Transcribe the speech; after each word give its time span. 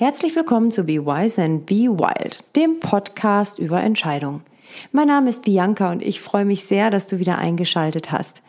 Herzlich 0.00 0.34
willkommen 0.34 0.70
zu 0.70 0.84
Be 0.84 1.04
Wise 1.04 1.42
and 1.42 1.66
Be 1.66 1.84
Wild, 1.84 2.42
dem 2.56 2.80
Podcast 2.80 3.58
über 3.58 3.82
Entscheidungen. 3.82 4.40
Mein 4.92 5.08
Name 5.08 5.28
ist 5.28 5.42
Bianca 5.42 5.92
und 5.92 6.00
ich 6.00 6.22
freue 6.22 6.46
mich 6.46 6.64
sehr, 6.64 6.88
dass 6.88 7.06
du 7.06 7.18
wieder 7.18 7.36
eingeschaltet 7.36 8.10
hast. 8.10 8.40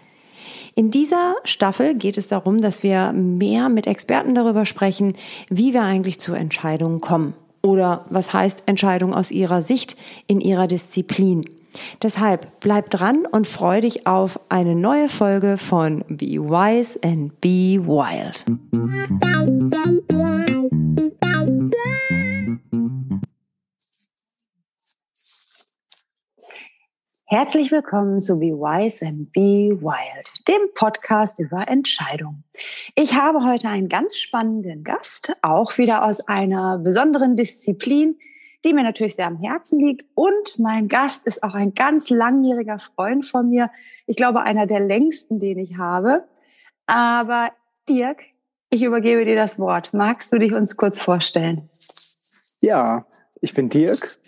In 0.76 0.92
dieser 0.92 1.36
Staffel 1.44 1.96
geht 1.96 2.16
es 2.16 2.30
darum, 2.30 2.62
dass 2.62 2.84
wir 2.84 3.12
mehr 3.12 3.68
mit 3.68 3.86
Experten 3.86 4.34
darüber 4.34 4.66
sprechen, 4.66 5.16
wie 5.50 5.74
wir 5.74 5.82
eigentlich 5.82 6.22
zu 6.22 6.32
Entscheidungen 6.32 7.02
kommen 7.02 7.34
oder 7.62 8.06
was 8.10 8.32
heißt 8.32 8.64
Entscheidung 8.68 9.14
aus 9.14 9.30
ihrer 9.30 9.62
Sicht 9.62 9.98
in 10.28 10.40
ihrer 10.40 10.68
Disziplin. 10.68 11.44
Deshalb 12.02 12.62
bleib 12.62 12.90
dran 12.92 13.26
und 13.30 13.46
freu 13.46 13.82
dich 13.82 14.08
auf 14.08 14.40
eine 14.48 14.74
neue 14.74 15.10
Folge 15.10 15.58
von 15.58 16.06
Be 16.08 16.40
Wise 16.40 16.98
and 17.04 17.42
Be 17.42 17.78
Wild. 17.86 18.46
Herzlich 27.32 27.72
willkommen 27.72 28.20
zu 28.20 28.40
Be 28.40 28.48
Wise 28.48 29.06
and 29.06 29.32
Be 29.32 29.72
Wild, 29.82 30.48
dem 30.50 30.74
Podcast 30.76 31.40
über 31.40 31.66
Entscheidungen. 31.66 32.44
Ich 32.96 33.14
habe 33.14 33.46
heute 33.46 33.70
einen 33.70 33.88
ganz 33.88 34.18
spannenden 34.18 34.84
Gast, 34.84 35.32
auch 35.42 35.78
wieder 35.78 36.04
aus 36.04 36.20
einer 36.28 36.78
besonderen 36.78 37.38
Disziplin, 37.38 38.20
die 38.66 38.74
mir 38.74 38.84
natürlich 38.84 39.16
sehr 39.16 39.28
am 39.28 39.38
Herzen 39.38 39.80
liegt. 39.80 40.04
Und 40.14 40.60
mein 40.60 40.90
Gast 40.90 41.26
ist 41.26 41.42
auch 41.42 41.54
ein 41.54 41.74
ganz 41.74 42.10
langjähriger 42.10 42.80
Freund 42.80 43.26
von 43.26 43.50
mir. 43.50 43.72
Ich 44.08 44.18
glaube, 44.18 44.42
einer 44.42 44.68
der 44.68 44.82
längsten, 44.82 45.40
den 45.40 45.58
ich 45.58 45.78
habe. 45.78 46.26
Aber 46.86 47.54
Dirk, 47.88 48.24
ich 48.72 48.84
übergebe 48.84 49.24
dir 49.24 49.38
das 49.38 49.58
Wort. 49.58 49.94
Magst 49.94 50.34
du 50.34 50.38
dich 50.38 50.52
uns 50.52 50.76
kurz 50.76 51.00
vorstellen? 51.00 51.62
Ja, 52.60 53.06
ich 53.40 53.54
bin 53.54 53.70
Dirk. 53.70 54.20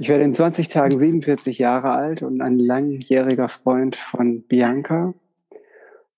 Ich 0.00 0.08
werde 0.08 0.24
in 0.24 0.34
20 0.34 0.68
Tagen 0.68 0.98
47 0.98 1.58
Jahre 1.58 1.92
alt 1.92 2.22
und 2.22 2.40
ein 2.40 2.58
langjähriger 2.58 3.48
Freund 3.48 3.94
von 3.94 4.42
Bianca. 4.42 5.14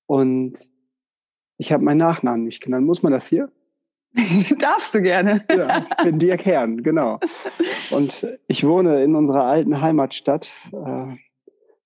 Und 0.06 0.54
ich 1.58 1.72
habe 1.72 1.84
meinen 1.84 1.98
Nachnamen 1.98 2.44
nicht 2.44 2.62
genannt. 2.62 2.86
Muss 2.86 3.02
man 3.02 3.12
das 3.12 3.26
hier? 3.26 3.50
Darfst 4.58 4.94
du 4.94 5.02
gerne. 5.02 5.42
Ja, 5.50 5.84
ich 5.90 6.04
bin 6.04 6.18
Dirk 6.18 6.46
Herrn, 6.46 6.82
genau. 6.82 7.20
Und 7.90 8.26
ich 8.46 8.66
wohne 8.66 9.04
in 9.04 9.14
unserer 9.14 9.44
alten 9.44 9.82
Heimatstadt, 9.82 10.50
äh, 10.72 11.16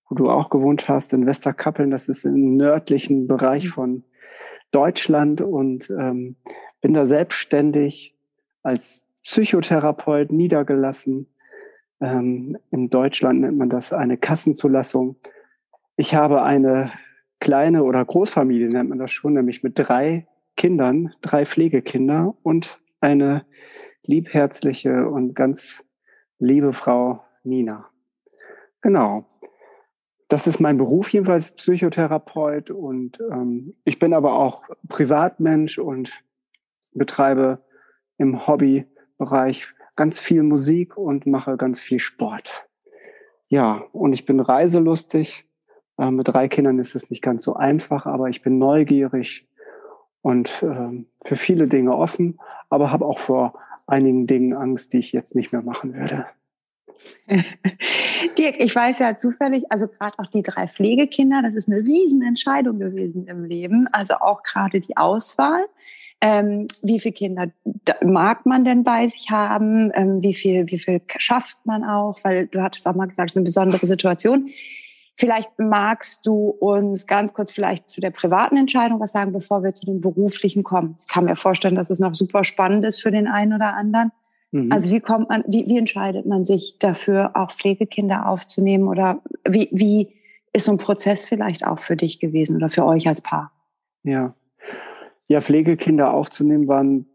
wo 0.09 0.15
du 0.15 0.31
auch 0.31 0.49
gewohnt 0.49 0.89
hast, 0.89 1.13
in 1.13 1.27
Westerkappeln. 1.27 1.91
Das 1.91 2.09
ist 2.09 2.25
im 2.25 2.57
nördlichen 2.57 3.27
Bereich 3.27 3.65
mhm. 3.65 3.71
von 3.71 4.05
Deutschland 4.71 5.41
und 5.41 5.91
ähm, 5.91 6.37
bin 6.81 6.95
da 6.95 7.07
selbstständig 7.07 8.15
als 8.63 9.01
Psychotherapeut 9.25 10.31
niedergelassen 10.31 11.27
ähm, 12.01 12.59
in 12.71 12.91
Deutschland 12.91 13.41
nennt 13.41 13.59
man 13.59 13.69
das 13.69 13.93
eine 13.93 14.17
Kassenzulassung. 14.17 15.17
Ich 15.97 16.15
habe 16.15 16.43
eine 16.43 16.93
kleine 17.41 17.85
oder 17.85 18.05
Großfamilie, 18.05 18.69
nennt 18.69 18.91
man 18.91 18.99
das 18.99 19.13
schon, 19.13 19.35
nämlich 19.35 19.63
mit 19.63 19.79
drei 19.79 20.27
Kindern, 20.57 21.15
drei 21.21 21.47
Pflegekinder 21.47 22.37
und 22.43 22.81
eine 23.01 23.45
liebherzliche 24.03 25.09
und 25.09 25.35
ganz 25.35 25.85
liebe 26.39 26.73
Frau 26.73 27.23
Nina. 27.45 27.89
Genau. 28.81 29.27
Das 30.29 30.47
ist 30.47 30.61
mein 30.61 30.77
Beruf 30.77 31.09
jedenfalls, 31.11 31.53
Psychotherapeut. 31.53 32.71
Und 32.71 33.19
ähm, 33.33 33.75
ich 33.85 33.99
bin 33.99 34.15
aber 34.15 34.35
auch 34.35 34.65
Privatmensch 34.89 35.79
und 35.79 36.23
betreibe 36.93 37.65
im 38.17 38.47
Hobbybereich 38.47 39.75
ganz 40.01 40.19
viel 40.19 40.43
Musik 40.43 40.97
und 40.97 41.27
mache 41.27 41.59
ganz 41.59 41.79
viel 41.79 41.99
Sport. 41.99 42.67
Ja, 43.51 43.85
und 43.93 44.15
ich 44.15 44.25
bin 44.25 44.41
reiselustig. 44.41 45.45
Äh, 45.99 46.11
mit 46.11 46.27
drei 46.27 46.49
Kindern 46.49 46.79
ist 46.79 46.95
es 46.95 47.11
nicht 47.11 47.21
ganz 47.21 47.43
so 47.43 47.53
einfach, 47.53 48.07
aber 48.07 48.31
ich 48.31 48.41
bin 48.41 48.57
neugierig 48.59 49.47
und 50.23 50.63
äh, 50.63 51.05
für 51.23 51.37
viele 51.37 51.69
Dinge 51.69 51.95
offen, 51.95 52.41
aber 52.71 52.91
habe 52.91 53.05
auch 53.05 53.19
vor 53.19 53.53
einigen 53.87 54.27
Dingen 54.27 54.55
Angst, 54.55 54.95
die 54.95 55.01
ich 55.01 55.13
jetzt 55.13 55.35
nicht 55.35 55.53
mehr 55.53 55.61
machen 55.61 55.93
werde. 55.93 56.25
Dirk, 58.39 58.55
ich 58.59 58.75
weiß 58.75 59.01
ja 59.01 59.19
zufällig, 59.19 59.65
also 59.69 59.87
gerade 59.87 60.15
auch 60.17 60.31
die 60.31 60.43
drei 60.43 60.67
Pflegekinder, 60.67 61.43
das 61.43 61.55
ist 61.57 61.69
eine 61.69 61.81
Riesenentscheidung 61.85 62.79
gewesen 62.79 63.27
im 63.27 63.45
Leben. 63.45 63.87
Also 63.93 64.15
auch 64.15 64.43
gerade 64.45 64.81
die 64.81 64.97
Auswahl. 64.97 65.67
Ähm, 66.23 66.69
wie 66.83 67.01
viele 67.01 67.15
Kinder 67.15 67.47
mag 68.03 68.45
man 68.45 68.65
denn 68.65 68.85
bei 68.85 69.09
sich 69.09 69.31
haben? 69.31 69.91
Ähm, 69.95 70.23
wie 70.23 70.35
viel, 70.35 70.67
wie 70.69 70.79
viel 70.79 71.01
schafft 71.17 71.59
man 71.65 71.83
auch? 71.83 72.19
Weil 72.25 72.47
du 72.47 72.63
hattest 72.63 72.87
auch 72.87 72.95
mal 72.95 73.07
gesagt, 73.07 73.31
es 73.31 73.33
ist 73.33 73.39
eine 73.39 73.45
besondere 73.45 73.87
Situation. 73.87 74.51
Vielleicht 75.17 75.59
magst 75.59 76.27
du 76.27 76.49
uns 76.49 77.07
ganz 77.07 77.35
kurz 77.35 77.53
vielleicht 77.53 77.91
zu 77.91 78.01
der 78.01 78.11
privaten 78.11 78.57
Entscheidung 78.57 79.01
was 79.01 79.13
sagen, 79.13 79.33
bevor 79.33 79.63
wir 79.63 79.75
zu 79.75 79.85
dem 79.85 80.01
beruflichen 80.01 80.63
kommen. 80.63 80.97
Ich 81.01 81.13
kann 81.13 81.25
mir 81.25 81.37
vorstellen, 81.37 81.75
dass 81.75 81.91
es 81.91 81.99
noch 81.99 82.15
super 82.15 82.45
spannend 82.45 82.85
ist 82.85 83.03
für 83.03 83.11
den 83.11 83.27
einen 83.27 83.53
oder 83.53 83.75
anderen. 83.75 84.13
Mhm. 84.51 84.73
Also 84.73 84.91
wie 84.91 85.01
kommt 85.01 85.29
man, 85.29 85.45
wie, 85.47 85.67
wie 85.67 85.79
entscheidet 85.79 86.27
man 86.27 86.45
sich 86.45 86.77
dafür, 86.79 87.33
auch 87.35 87.51
Pflegekinder 87.51 88.29
aufzunehmen 88.29 88.89
oder 88.89 89.21
wie, 89.49 89.69
wie 89.73 90.15
ist 90.53 90.65
so 90.65 90.73
ein 90.73 90.79
Prozess 90.79 91.27
vielleicht 91.27 91.67
auch 91.67 91.79
für 91.79 91.97
dich 91.97 92.19
gewesen 92.19 92.57
oder 92.57 92.71
für 92.71 92.85
euch 92.85 93.07
als 93.07 93.21
Paar? 93.21 93.53
Ja, 94.03 94.35
ja, 95.31 95.41
Pflegekinder 95.41 96.13
aufzunehmen 96.13 96.67
war 96.67 96.81
ähm, 96.81 97.07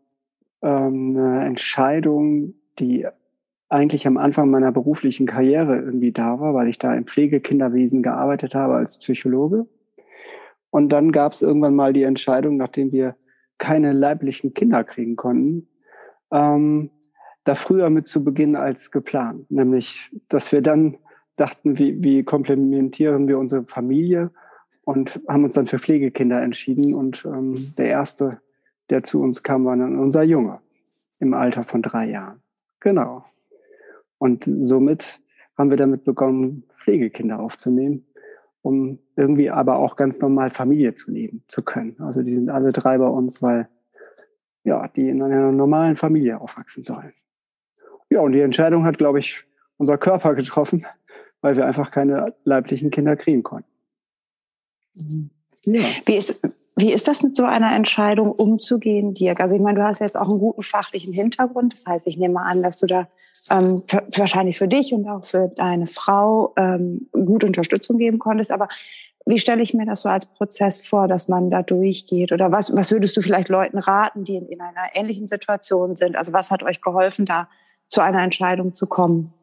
eine 0.62 1.46
Entscheidung, 1.46 2.53
die 2.80 3.06
eigentlich 3.68 4.08
am 4.08 4.16
Anfang 4.16 4.50
meiner 4.50 4.72
beruflichen 4.72 5.26
Karriere 5.26 5.76
irgendwie 5.81 6.14
da 6.14 6.40
war, 6.40 6.53
weil 6.53 6.70
ich 6.70 6.80
da 6.80 6.96
im 6.96 7.08
Pflegekinderwesen 7.08 8.03
gearbeitet 8.03 8.56
habe 8.56 8.76
als 8.76 9.00
Psychologe. 9.00 9.68
Und 10.70 10.94
dann 10.94 11.12
gab 11.12 11.34
es 11.34 11.42
irgendwann 11.42 11.76
mal 11.76 11.92
die 11.92 12.03
Entscheidung, 12.03 12.56
nachdem 12.56 12.94
wir 12.94 13.18
keine 13.58 13.92
leiblichen 13.92 14.53
Kinder 14.53 14.86
kriegen 14.86 15.18
konnten, 15.18 15.68
ähm, 16.32 16.92
da 17.44 17.53
früher 17.53 17.90
mit 17.90 18.08
zu 18.08 18.24
beginnen 18.24 18.56
als 18.56 18.92
geplant. 18.92 19.52
Nämlich, 19.52 20.09
dass 20.30 20.53
wir 20.53 20.62
dann 20.62 21.00
dachten, 21.36 21.80
wie, 21.80 22.02
wie 22.02 22.24
komplementieren 22.24 23.28
wir 23.28 23.40
unsere 23.40 23.66
Familie 23.66 24.32
und 24.85 25.19
haben 25.28 25.44
uns 25.44 25.56
dann 25.56 25.66
für 25.66 25.79
Pflegekinder 25.79 26.41
entschieden. 26.41 26.94
Und 26.94 27.25
ähm, 27.25 27.73
der 27.78 27.88
erste, 27.88 28.40
der 28.90 29.03
zu 29.03 29.22
uns 29.22 29.44
kam, 29.44 29.66
war 29.66 29.75
dann 29.75 30.00
unser 30.00 30.23
Junge 30.23 30.62
im 31.19 31.34
Alter 31.34 31.66
von 31.66 31.81
drei 31.81 32.09
Jahren. 32.09 32.41
Genau. 32.79 33.25
Und 34.18 34.44
somit 34.46 35.19
haben 35.57 35.69
wir 35.69 35.78
damit 35.78 36.03
begonnen, 36.03 36.63
Pflegekinder 36.78 37.40
aufzunehmen, 37.40 38.06
um 38.62 39.00
irgendwie 39.16 39.50
aber 39.50 39.78
auch 39.78 39.96
ganz 39.96 40.19
normal 40.22 40.51
Familie 40.51 40.94
zu 40.94 41.12
leben 41.12 41.44
zu 41.47 41.63
können. 41.63 41.96
Also 42.00 42.22
die 42.22 42.34
sind 42.34 42.50
alle 42.50 42.69
drei 42.69 42.97
bei 42.97 43.07
uns, 43.07 43.41
weil 43.41 43.67
ja, 44.63 44.88
die 44.88 45.09
in 45.09 45.22
einer 45.22 45.52
normalen 45.52 45.96
Familie 45.96 46.40
aufwachsen 46.40 46.84
sollen. 46.84 47.13
Ja, 48.09 48.22
und 48.22 48.34
die 48.34 48.41
Entscheidung 48.41 48.85
hat, 48.85 48.97
glaube 48.97 49.19
ich, 49.19 49.46
unser 49.78 49.97
Körper 49.97 50.35
getroffen, 50.35 50.85
weil 51.41 51.56
wir 51.56 51.66
einfach 51.66 51.91
keine 51.91 52.35
leiblichen 52.44 52.91
Kinder 52.91 53.16
kriegen 53.16 53.44
konnten. 53.44 53.75
Ja. 55.66 55.79
Wie, 56.06 56.16
ist, 56.16 56.47
wie 56.75 56.91
ist 56.91 57.07
das 57.07 57.23
mit 57.23 57.35
so 57.35 57.44
einer 57.44 57.75
Entscheidung 57.75 58.31
umzugehen, 58.31 59.13
Dirk? 59.13 59.39
Also 59.39 59.56
ich 59.56 59.61
meine, 59.61 59.79
du 59.79 59.85
hast 59.85 60.00
jetzt 60.00 60.17
auch 60.17 60.29
einen 60.29 60.39
guten 60.39 60.61
fachlichen 60.61 61.13
Hintergrund. 61.13 61.73
Das 61.73 61.85
heißt, 61.85 62.07
ich 62.07 62.17
nehme 62.17 62.41
an, 62.41 62.61
dass 62.61 62.78
du 62.78 62.88
da 62.88 63.07
ähm, 63.51 63.81
für, 63.88 64.03
wahrscheinlich 64.16 64.57
für 64.57 64.67
dich 64.67 64.94
und 64.94 65.07
auch 65.07 65.25
für 65.25 65.47
deine 65.55 65.88
Frau 65.88 66.53
ähm, 66.57 67.09
gute 67.11 67.45
Unterstützung 67.47 67.97
geben 67.97 68.19
konntest. 68.19 68.51
Aber 68.51 68.67
wie 69.25 69.39
stelle 69.39 69.63
ich 69.63 69.73
mir 69.73 69.85
das 69.85 70.01
so 70.01 70.09
als 70.09 70.28
Prozess 70.28 70.88
vor, 70.88 71.07
dass 71.07 71.28
man 71.28 71.50
da 71.50 71.63
durchgeht? 71.63 72.31
Oder 72.31 72.51
was, 72.51 72.75
was 72.75 72.91
würdest 72.91 73.17
du 73.17 73.22
vielleicht 73.22 73.50
Leuten 73.50 73.79
raten, 73.79 74.23
die 74.23 74.35
in, 74.35 74.47
in 74.47 74.61
einer 74.61 74.95
ähnlichen 74.95 75.28
Situation 75.28 75.95
sind? 75.95 76.16
Also 76.16 76.31
was 76.34 76.51
hat 76.51 76.61
euch 76.63 76.81
geholfen, 76.81 77.25
da 77.25 77.49
zu 77.87 78.02
einer 78.02 78.22
Entscheidung 78.22 78.73
zu 78.73 78.87
kommen? 78.87 79.34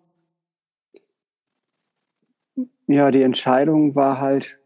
Ja, 2.87 3.11
die 3.11 3.23
Entscheidung 3.23 3.94
war 3.94 4.21
halt 4.21 4.59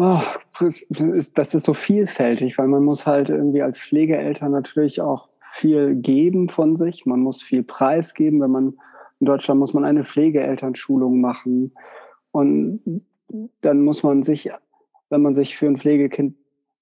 Oh, 0.00 0.20
das 0.60 1.54
ist 1.54 1.64
so 1.64 1.74
vielfältig, 1.74 2.56
weil 2.56 2.68
man 2.68 2.84
muss 2.84 3.04
halt 3.04 3.30
irgendwie 3.30 3.62
als 3.62 3.80
Pflegeeltern 3.80 4.52
natürlich 4.52 5.00
auch 5.00 5.28
viel 5.50 5.96
geben 5.96 6.48
von 6.48 6.76
sich. 6.76 7.04
Man 7.04 7.18
muss 7.18 7.42
viel 7.42 7.64
preisgeben. 7.64 8.40
Wenn 8.40 8.52
man 8.52 8.74
in 9.18 9.26
Deutschland 9.26 9.58
muss 9.58 9.74
man 9.74 9.84
eine 9.84 10.04
Pflegeelternschulung 10.04 11.20
machen 11.20 11.72
und 12.30 13.02
dann 13.60 13.82
muss 13.82 14.04
man 14.04 14.22
sich, 14.22 14.52
wenn 15.10 15.20
man 15.20 15.34
sich 15.34 15.56
für 15.56 15.66
ein 15.66 15.78
Pflegekind 15.78 16.36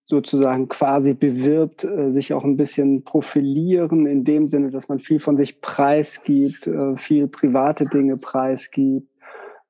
sozusagen 0.04 0.68
quasi 0.68 1.14
bewirbt, 1.14 1.84
äh, 1.84 2.10
sich 2.10 2.34
auch 2.34 2.44
ein 2.44 2.58
bisschen 2.58 3.02
profilieren 3.02 4.04
in 4.04 4.24
dem 4.24 4.46
Sinne, 4.46 4.70
dass 4.70 4.90
man 4.90 4.98
viel 4.98 5.20
von 5.20 5.38
sich 5.38 5.62
preisgibt, 5.62 6.66
äh, 6.66 6.96
viel 6.96 7.28
private 7.28 7.86
Dinge 7.86 8.18
preisgibt. 8.18 9.08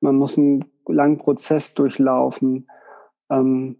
Man 0.01 0.17
muss 0.17 0.37
einen 0.37 0.65
langen 0.85 1.17
Prozess 1.17 1.73
durchlaufen 1.73 2.67
ähm, 3.29 3.77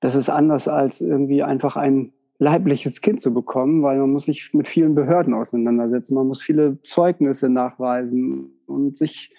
das 0.00 0.14
ist 0.14 0.28
anders 0.28 0.68
als 0.68 1.00
irgendwie 1.00 1.42
einfach 1.42 1.76
ein 1.76 2.12
leibliches 2.38 3.00
Kind 3.00 3.20
zu 3.20 3.32
bekommen, 3.32 3.82
weil 3.82 3.98
man 3.98 4.10
muss 4.10 4.24
sich 4.24 4.52
mit 4.52 4.66
vielen 4.66 4.96
Behörden 4.96 5.32
auseinandersetzen, 5.32 6.14
man 6.14 6.26
muss 6.26 6.42
viele 6.42 6.82
Zeugnisse 6.82 7.48
nachweisen 7.48 8.50
und 8.66 8.96
sich 8.96 9.32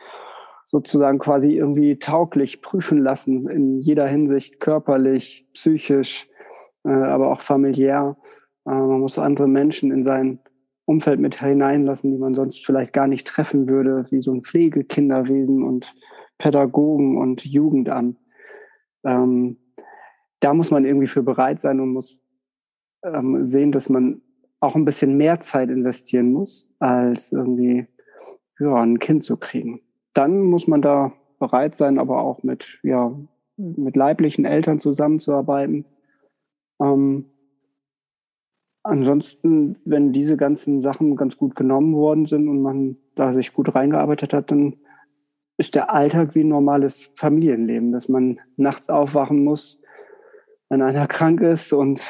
sozusagen 0.66 1.20
quasi 1.20 1.52
irgendwie 1.52 2.00
tauglich 2.00 2.62
prüfen 2.62 3.00
lassen 3.00 3.50
in 3.50 3.80
jeder 3.80 4.08
Hinsicht, 4.08 4.62
körperlich, 4.62 5.46
psychisch, 5.54 6.30
äh, 6.86 6.92
aber 6.92 7.32
auch 7.32 7.42
familiär. 7.42 8.16
Äh, 8.66 8.72
man 8.72 9.02
muss 9.02 9.20
andere 9.20 9.48
Menschen 9.48 9.92
in 9.92 10.04
sein 10.04 10.40
Umfeld 10.86 11.20
mit 11.20 11.40
hineinlassen, 11.42 12.12
die 12.12 12.18
man 12.18 12.36
sonst 12.36 12.66
vielleicht 12.66 12.94
gar 12.94 13.08
nicht 13.08 13.28
treffen 13.28 13.70
würde, 13.70 14.06
wie 14.10 14.22
so 14.22 14.34
ein 14.34 14.44
Pflegekinderwesen 14.44 15.64
und 15.64 15.94
Pädagogen 16.38 17.18
und 17.18 17.46
Jugendamt. 17.46 18.18
Ähm, 19.04 19.58
da 20.40 20.54
muss 20.54 20.72
man 20.72 20.86
irgendwie 20.86 21.08
für 21.08 21.24
bereit 21.24 21.62
sein 21.62 21.80
und 21.80 21.94
muss 21.94 22.22
ähm, 23.04 23.46
sehen, 23.46 23.72
dass 23.72 23.90
man 23.90 24.22
auch 24.60 24.76
ein 24.76 24.86
bisschen 24.86 25.18
mehr 25.18 25.40
Zeit 25.40 25.70
investieren 25.70 26.32
muss, 26.32 26.70
als 26.80 27.32
irgendwie 27.32 27.88
ja, 28.60 28.76
ein 28.76 29.00
Kind 29.00 29.24
zu 29.24 29.38
kriegen. 29.38 29.82
Dann 30.14 30.42
muss 30.42 30.68
man 30.68 30.82
da 30.82 31.14
bereit 31.40 31.76
sein, 31.76 31.98
aber 31.98 32.22
auch 32.22 32.44
mit, 32.44 32.80
ja, 32.84 33.14
mit 33.58 33.96
leiblichen 33.96 34.46
Eltern 34.46 34.80
zusammenzuarbeiten. 34.80 35.86
Ähm, 36.82 37.26
ansonsten, 38.84 39.78
wenn 39.86 40.14
diese 40.14 40.38
ganzen 40.38 40.82
Sachen 40.82 41.16
ganz 41.16 41.38
gut 41.38 41.56
genommen 41.56 41.94
worden 41.94 42.26
sind 42.26 42.48
und 42.48 42.62
man 42.62 42.98
da 43.16 43.34
sich 43.34 43.54
gut 43.54 43.76
reingearbeitet 43.76 44.34
hat, 44.34 44.52
dann 44.52 44.78
ist 45.64 45.76
der 45.76 45.94
Alltag 45.94 46.36
wie 46.36 46.44
ein 46.44 46.50
normales 46.50 47.10
Familienleben, 47.16 47.94
dass 47.94 48.10
man 48.10 48.42
nachts 48.58 48.90
aufwachen 48.90 49.46
muss, 49.46 49.80
wenn 50.68 50.82
einer 50.82 51.08
krank 51.08 51.40
ist 51.40 51.72
und 51.72 52.02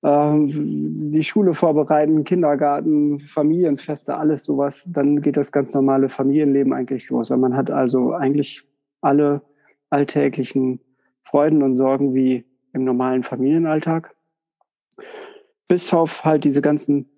äh, 0.00 0.32
die 0.46 1.22
Schule 1.22 1.52
vorbereiten, 1.52 2.24
Kindergarten, 2.24 3.20
Familienfeste, 3.20 4.16
alles 4.16 4.44
sowas, 4.44 4.84
dann 4.86 5.20
geht 5.20 5.36
das 5.36 5.52
ganz 5.52 5.74
normale 5.74 6.08
Familienleben 6.08 6.72
eigentlich 6.72 7.10
los. 7.10 7.28
man 7.28 7.54
hat 7.54 7.70
also 7.70 8.12
eigentlich 8.14 8.66
alle 9.02 9.42
alltäglichen 9.90 10.80
Freuden 11.24 11.62
und 11.62 11.76
Sorgen 11.76 12.14
wie 12.14 12.46
im 12.72 12.84
normalen 12.84 13.24
Familienalltag. 13.24 14.16
Bis 15.68 15.92
auf 15.92 16.24
halt 16.24 16.44
diese 16.44 16.62
ganzen 16.62 17.10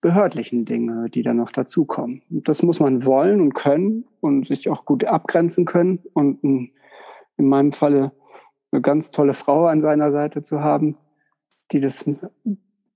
behördlichen 0.00 0.64
Dinge, 0.64 1.10
die 1.10 1.22
dann 1.22 1.36
noch 1.36 1.50
dazukommen. 1.50 2.22
Das 2.30 2.62
muss 2.62 2.80
man 2.80 3.04
wollen 3.04 3.40
und 3.40 3.54
können 3.54 4.04
und 4.20 4.46
sich 4.46 4.68
auch 4.68 4.84
gut 4.84 5.04
abgrenzen 5.04 5.66
können. 5.66 6.00
Und 6.14 6.42
in 6.42 6.72
meinem 7.36 7.72
Falle 7.72 8.12
eine 8.72 8.82
ganz 8.82 9.10
tolle 9.10 9.34
Frau 9.34 9.66
an 9.66 9.80
seiner 9.80 10.12
Seite 10.12 10.42
zu 10.42 10.60
haben, 10.60 10.96
die 11.72 11.80
das, 11.80 12.04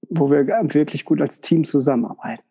wo 0.09 0.31
wir 0.31 0.47
wirklich 0.47 1.05
gut 1.05 1.21
als 1.21 1.41
Team 1.41 1.65
zusammenarbeiten. 1.65 2.43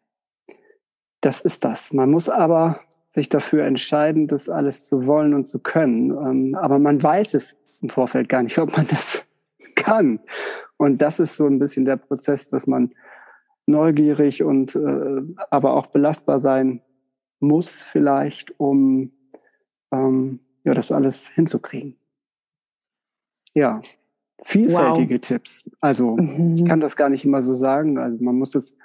Das 1.22 1.42
ist 1.42 1.64
das. 1.64 1.94
Man 1.94 2.12
muss 2.12 2.30
aber 2.30 2.82
sich 3.10 3.30
dafür 3.30 3.66
entscheiden, 3.66 4.28
das 4.28 4.50
alles 4.50 4.88
zu 4.88 5.06
wollen 5.06 5.34
und 5.34 5.48
zu 5.48 5.60
können. 5.60 6.12
Ähm, 6.12 6.56
aber 6.56 6.80
man 6.80 7.02
weiß 7.02 7.34
es 7.36 7.56
im 7.82 7.90
Vorfeld 7.90 8.28
gar 8.28 8.44
nicht, 8.44 8.58
ob 8.58 8.76
man 8.76 8.88
das 8.88 9.26
kann. 9.76 10.20
Und 10.78 11.02
das 11.02 11.20
ist 11.20 11.38
so 11.38 11.46
ein 11.46 11.60
bisschen 11.60 11.86
der 11.86 11.98
Prozess, 11.98 12.50
dass 12.50 12.68
man 12.68 12.94
neugierig 13.66 14.44
und 14.44 14.76
äh, 14.76 15.22
aber 15.50 15.74
auch 15.76 15.88
belastbar 15.88 16.40
sein 16.40 16.82
muss 17.40 17.84
vielleicht, 17.84 18.60
um 18.60 19.12
ähm, 19.92 20.40
ja 20.64 20.74
das 20.74 20.92
alles 20.92 21.28
hinzukriegen. 21.28 21.96
Ja, 23.54 23.82
vielfältige 24.44 25.16
wow. 25.16 25.22
Tipps. 25.22 25.70
Also 25.80 26.18
mhm. 26.18 26.56
ich 26.56 26.66
kann 26.66 26.80
das 26.80 26.96
gar 26.96 27.10
nicht 27.10 27.26
immer 27.26 27.44
so 27.44 27.54
sagen. 27.54 27.98
Also 27.98 28.24
man 28.24 28.36
muss 28.36 28.52
das, 28.52 28.76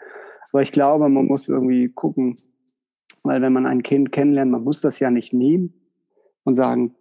aber 0.52 0.62
ich 0.62 0.72
glaube, 0.72 1.08
man 1.08 1.26
muss 1.26 1.48
irgendwie 1.48 1.88
gucken, 1.88 2.34
weil 3.22 3.42
wenn 3.42 3.52
man 3.52 3.66
ein 3.66 3.82
Kind 3.82 4.12
kennenlernt, 4.12 4.50
man 4.50 4.64
muss 4.64 4.80
das 4.80 5.00
ja 5.00 5.10
nicht 5.10 5.32
nehmen 5.32 5.72
und 6.44 6.54
sagen, 6.54 6.94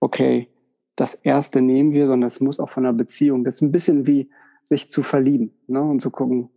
okay, 0.00 0.48
das 0.94 1.14
erste 1.14 1.60
nehmen 1.60 1.92
wir, 1.92 2.06
sondern 2.06 2.28
es 2.28 2.40
muss 2.40 2.60
auch 2.60 2.70
von 2.70 2.84
der 2.84 2.92
Beziehung. 2.92 3.44
Das 3.44 3.56
ist 3.56 3.62
ein 3.62 3.72
bisschen 3.72 4.06
wie 4.06 4.30
sich 4.62 4.88
zu 4.88 5.02
verlieben 5.02 5.52
ne? 5.66 5.82
und 5.82 6.00
zu 6.00 6.10
gucken, 6.10 6.50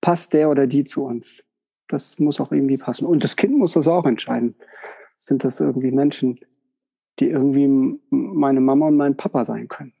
passt 0.00 0.32
der 0.32 0.50
oder 0.50 0.66
die 0.66 0.84
zu 0.84 1.04
uns? 1.04 1.44
Das 1.88 2.18
muss 2.18 2.40
auch 2.40 2.52
irgendwie 2.52 2.76
passen. 2.76 3.06
Und 3.06 3.24
das 3.24 3.36
Kind 3.36 3.56
muss 3.56 3.72
das 3.72 3.88
auch 3.88 4.06
entscheiden. 4.06 4.54
Sind 5.18 5.44
das 5.44 5.60
irgendwie 5.60 5.90
Menschen, 5.90 6.40
die 7.18 7.28
irgendwie 7.28 7.98
meine 8.10 8.60
Mama 8.60 8.86
und 8.86 8.96
mein 8.96 9.16
Papa 9.16 9.44
sein 9.44 9.68
können? 9.68 9.92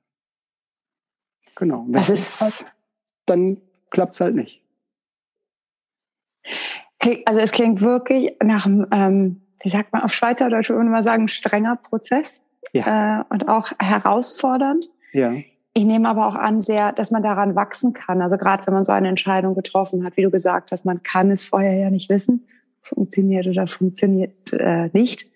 Genau. 1.56 1.84
Wenn 1.84 1.92
das 1.92 2.08
ist 2.08 2.40
halt, 2.40 2.74
dann 3.26 3.60
klappt 3.90 4.14
es 4.14 4.20
halt 4.20 4.34
nicht. 4.34 4.62
Also 7.26 7.40
es 7.40 7.52
klingt 7.52 7.80
wirklich 7.80 8.34
nach 8.42 8.66
einem, 8.66 8.86
ähm, 8.92 9.42
wie 9.62 9.70
sagt 9.70 9.92
man 9.92 10.02
auf 10.02 10.14
Schweizerdeutsch, 10.14 10.70
würde 10.70 10.88
man 10.88 11.02
sagen, 11.02 11.28
strenger 11.28 11.76
Prozess 11.76 12.42
ja. 12.72 13.20
äh, 13.20 13.24
und 13.30 13.48
auch 13.48 13.72
herausfordernd. 13.78 14.88
Ja. 15.12 15.34
Ich 15.72 15.84
nehme 15.84 16.08
aber 16.08 16.26
auch 16.26 16.34
an, 16.34 16.60
sehr, 16.60 16.92
dass 16.92 17.10
man 17.10 17.22
daran 17.22 17.54
wachsen 17.54 17.92
kann. 17.92 18.22
Also 18.22 18.36
gerade 18.36 18.66
wenn 18.66 18.74
man 18.74 18.84
so 18.84 18.92
eine 18.92 19.08
Entscheidung 19.08 19.54
getroffen 19.54 20.04
hat, 20.04 20.16
wie 20.16 20.22
du 20.22 20.30
gesagt 20.30 20.72
hast, 20.72 20.84
man 20.84 21.02
kann 21.02 21.30
es 21.30 21.44
vorher 21.44 21.74
ja 21.74 21.90
nicht 21.90 22.10
wissen, 22.10 22.48
funktioniert 22.82 23.46
oder 23.46 23.66
funktioniert 23.68 24.52
äh, 24.52 24.90
nicht. 24.92 25.30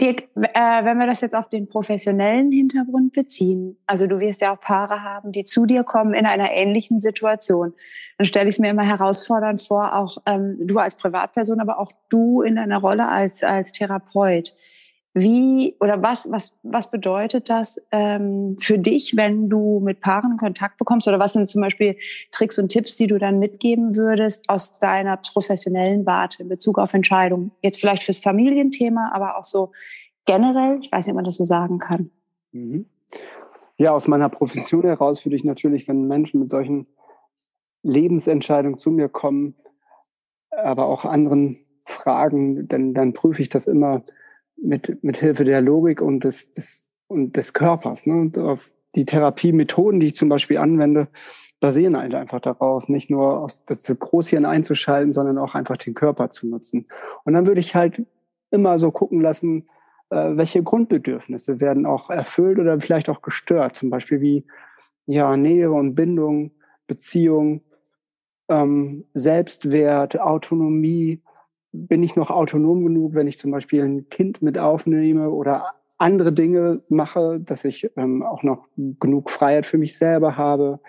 Dirk, 0.00 0.24
äh, 0.34 0.84
wenn 0.84 0.98
wir 0.98 1.06
das 1.06 1.20
jetzt 1.20 1.36
auf 1.36 1.48
den 1.48 1.68
professionellen 1.68 2.50
Hintergrund 2.50 3.12
beziehen, 3.12 3.76
also 3.86 4.08
du 4.08 4.18
wirst 4.18 4.40
ja 4.40 4.52
auch 4.52 4.60
Paare 4.60 5.04
haben, 5.04 5.30
die 5.30 5.44
zu 5.44 5.66
dir 5.66 5.84
kommen 5.84 6.14
in 6.14 6.26
einer 6.26 6.50
ähnlichen 6.50 6.98
Situation, 6.98 7.74
dann 8.18 8.26
stelle 8.26 8.48
ich 8.48 8.56
es 8.56 8.58
mir 8.58 8.70
immer 8.70 8.82
herausfordernd 8.82 9.62
vor, 9.62 9.94
auch 9.94 10.18
ähm, 10.26 10.56
du 10.60 10.78
als 10.78 10.96
Privatperson, 10.96 11.60
aber 11.60 11.78
auch 11.78 11.92
du 12.08 12.42
in 12.42 12.56
deiner 12.56 12.78
Rolle 12.78 13.06
als, 13.06 13.44
als 13.44 13.70
Therapeut. 13.70 14.52
Wie 15.16 15.76
oder 15.78 16.02
was, 16.02 16.28
was, 16.32 16.58
was 16.64 16.90
bedeutet 16.90 17.48
das 17.48 17.80
ähm, 17.92 18.56
für 18.58 18.78
dich, 18.78 19.16
wenn 19.16 19.48
du 19.48 19.78
mit 19.78 20.00
Paaren 20.00 20.36
Kontakt 20.36 20.76
bekommst? 20.76 21.06
Oder 21.06 21.20
was 21.20 21.34
sind 21.34 21.46
zum 21.46 21.62
Beispiel 21.62 21.96
Tricks 22.32 22.58
und 22.58 22.70
Tipps, 22.70 22.96
die 22.96 23.06
du 23.06 23.18
dann 23.18 23.38
mitgeben 23.38 23.94
würdest 23.94 24.50
aus 24.50 24.80
deiner 24.80 25.16
professionellen 25.16 26.04
Warte 26.04 26.42
in 26.42 26.48
Bezug 26.48 26.80
auf 26.80 26.94
Entscheidungen? 26.94 27.52
Jetzt 27.62 27.78
vielleicht 27.78 28.02
fürs 28.02 28.18
Familienthema, 28.18 29.12
aber 29.14 29.38
auch 29.38 29.44
so 29.44 29.70
generell. 30.26 30.80
Ich 30.82 30.90
weiß 30.90 31.06
nicht, 31.06 31.12
ob 31.12 31.16
man 31.16 31.24
das 31.24 31.36
so 31.36 31.44
sagen 31.44 31.78
kann. 31.78 32.10
Mhm. 32.50 32.86
Ja, 33.76 33.92
aus 33.92 34.08
meiner 34.08 34.28
Profession 34.28 34.82
heraus 34.82 35.24
würde 35.24 35.36
ich 35.36 35.44
natürlich, 35.44 35.86
wenn 35.86 36.08
Menschen 36.08 36.40
mit 36.40 36.50
solchen 36.50 36.88
Lebensentscheidungen 37.82 38.78
zu 38.78 38.90
mir 38.90 39.08
kommen, 39.08 39.54
aber 40.50 40.86
auch 40.86 41.04
anderen 41.04 41.58
Fragen, 41.84 42.66
dann, 42.66 42.94
dann 42.94 43.12
prüfe 43.12 43.42
ich 43.42 43.48
das 43.48 43.66
immer 43.66 44.02
mit, 44.64 45.02
mit 45.04 45.18
Hilfe 45.18 45.44
der 45.44 45.60
Logik 45.60 46.00
und 46.00 46.24
des, 46.24 46.52
des, 46.52 46.88
und 47.06 47.36
des 47.36 47.52
Körpers. 47.52 48.06
Ne? 48.06 48.14
Und 48.14 48.38
auf 48.38 48.72
die 48.94 49.04
Therapiemethoden, 49.04 50.00
die 50.00 50.08
ich 50.08 50.14
zum 50.14 50.28
Beispiel 50.28 50.58
anwende, 50.58 51.08
basieren 51.60 51.96
halt 51.96 52.14
einfach 52.14 52.40
darauf, 52.40 52.88
nicht 52.88 53.10
nur 53.10 53.48
das 53.66 53.84
Großhirn 53.84 54.44
einzuschalten, 54.44 55.12
sondern 55.12 55.38
auch 55.38 55.54
einfach 55.54 55.76
den 55.76 55.94
Körper 55.94 56.30
zu 56.30 56.46
nutzen. 56.46 56.86
Und 57.24 57.32
dann 57.32 57.46
würde 57.46 57.60
ich 57.60 57.74
halt 57.74 58.02
immer 58.50 58.78
so 58.78 58.90
gucken 58.90 59.20
lassen, 59.20 59.68
äh, 60.10 60.36
welche 60.36 60.62
Grundbedürfnisse 60.62 61.60
werden 61.60 61.86
auch 61.86 62.10
erfüllt 62.10 62.58
oder 62.58 62.80
vielleicht 62.80 63.08
auch 63.08 63.22
gestört. 63.22 63.76
Zum 63.76 63.90
Beispiel 63.90 64.20
wie 64.20 64.44
ja, 65.06 65.36
Nähe 65.36 65.70
und 65.72 65.94
Bindung, 65.94 66.52
Beziehung, 66.86 67.62
ähm, 68.48 69.06
Selbstwert, 69.14 70.20
Autonomie, 70.20 71.22
bin 71.74 72.04
ich 72.04 72.14
noch 72.14 72.30
autonom 72.30 72.84
genug, 72.84 73.14
wenn 73.14 73.26
ich 73.26 73.38
zum 73.38 73.50
Beispiel 73.50 73.82
ein 73.82 74.08
Kind 74.08 74.42
mit 74.42 74.58
aufnehme 74.58 75.30
oder 75.30 75.72
andere 75.98 76.32
Dinge 76.32 76.82
mache, 76.88 77.40
dass 77.40 77.64
ich 77.64 77.90
ähm, 77.96 78.22
auch 78.22 78.42
noch 78.44 78.68
genug 78.76 79.30
Freiheit 79.30 79.66
für 79.66 79.78
mich 79.78 79.96
selber 79.96 80.36
habe, 80.36 80.80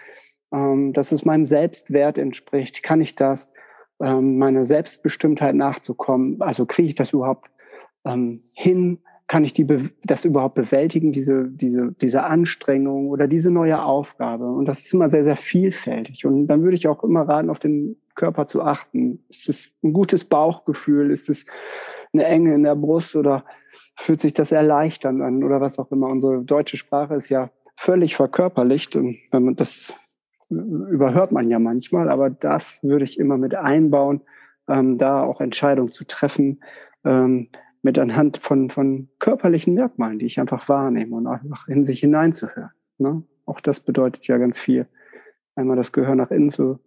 ähm, 0.52 0.94
dass 0.94 1.12
es 1.12 1.26
meinem 1.26 1.46
Selbstwert 1.46 2.18
entspricht. 2.18 2.84
Kann 2.84 3.02
ich 3.02 3.16
das, 3.16 3.52
ähm, 4.00 4.38
meine 4.38 4.66
Selbstbestimmtheit 4.66 5.56
nachzukommen? 5.56 6.42
Also 6.42 6.68
kriege 6.68 6.88
ich 6.88 6.96
das 6.96 7.14
überhaupt 7.14 7.50
ähm, 8.06 8.42
hin? 8.56 9.00
Kann 9.28 9.44
ich 9.44 9.56
die, 9.56 9.66
das 10.04 10.24
überhaupt 10.24 10.54
bewältigen, 10.54 11.12
diese, 11.12 11.48
diese, 11.50 11.94
diese 12.00 12.24
Anstrengung 12.24 13.10
oder 13.10 13.28
diese 13.28 13.50
neue 13.50 13.84
Aufgabe? 13.84 14.48
Und 14.52 14.66
das 14.66 14.82
ist 14.82 14.94
immer 14.94 15.10
sehr, 15.10 15.24
sehr 15.24 15.36
vielfältig. 15.36 16.28
Und 16.28 16.46
dann 16.46 16.62
würde 16.62 16.78
ich 16.78 16.88
auch 16.88 17.04
immer 17.04 17.28
raten, 17.28 17.50
auf 17.50 17.58
den 17.58 17.98
Körper 18.16 18.48
zu 18.48 18.62
achten. 18.62 19.24
Ist 19.30 19.50
es 19.50 19.70
ein 19.84 19.94
gutes 19.94 20.26
Bauchgefühl? 20.26 21.12
Ist 21.12 21.30
es 21.30 21.46
eine 22.14 22.26
Enge 22.26 22.56
in 22.56 22.64
der 22.64 22.76
Brust 22.76 23.16
oder 23.16 23.46
fühlt 23.96 24.20
sich 24.20 24.34
das 24.34 24.52
erleichternd 24.52 25.22
an 25.22 25.44
oder 25.44 25.62
was 25.62 25.78
auch 25.80 25.92
immer? 25.92 26.08
Unsere 26.08 26.42
deutsche 26.42 26.78
Sprache 26.78 27.16
ist 27.16 27.30
ja 27.30 27.50
völlig 27.78 28.16
verkörperlicht 28.16 28.96
und 28.96 29.18
wenn 29.32 29.44
man 29.44 29.56
das 29.56 29.94
überhört 30.50 31.32
man 31.32 31.50
ja 31.50 31.60
manchmal, 31.60 32.10
aber 32.10 32.30
das 32.30 32.84
würde 32.84 33.04
ich 33.04 33.20
immer 33.20 33.38
mit 33.38 33.56
einbauen, 33.56 34.22
ähm, 34.68 34.98
da 34.98 35.24
auch 35.24 35.42
Entscheidungen 35.42 35.92
zu 35.92 36.06
treffen, 36.06 36.64
ähm, 37.04 37.50
mit 37.82 38.00
anhand 38.00 38.38
von, 38.38 38.70
von 38.70 39.10
körperlichen 39.20 39.74
Merkmalen, 39.74 40.20
die 40.20 40.26
ich 40.26 40.40
einfach 40.40 40.68
wahrnehme 40.70 41.16
und 41.16 41.28
einfach 41.28 41.68
in 41.68 41.84
sich 41.84 42.00
hineinzuhören. 42.00 42.72
Ne? 42.98 43.24
Auch 43.46 43.60
das 43.60 43.80
bedeutet 43.80 44.26
ja 44.28 44.38
ganz 44.38 44.58
viel. 44.58 44.88
einmal 45.56 45.78
das 45.78 45.92
Gehör 45.92 46.16
nach 46.16 46.32
innen 46.32 46.50
zu, 46.50 46.80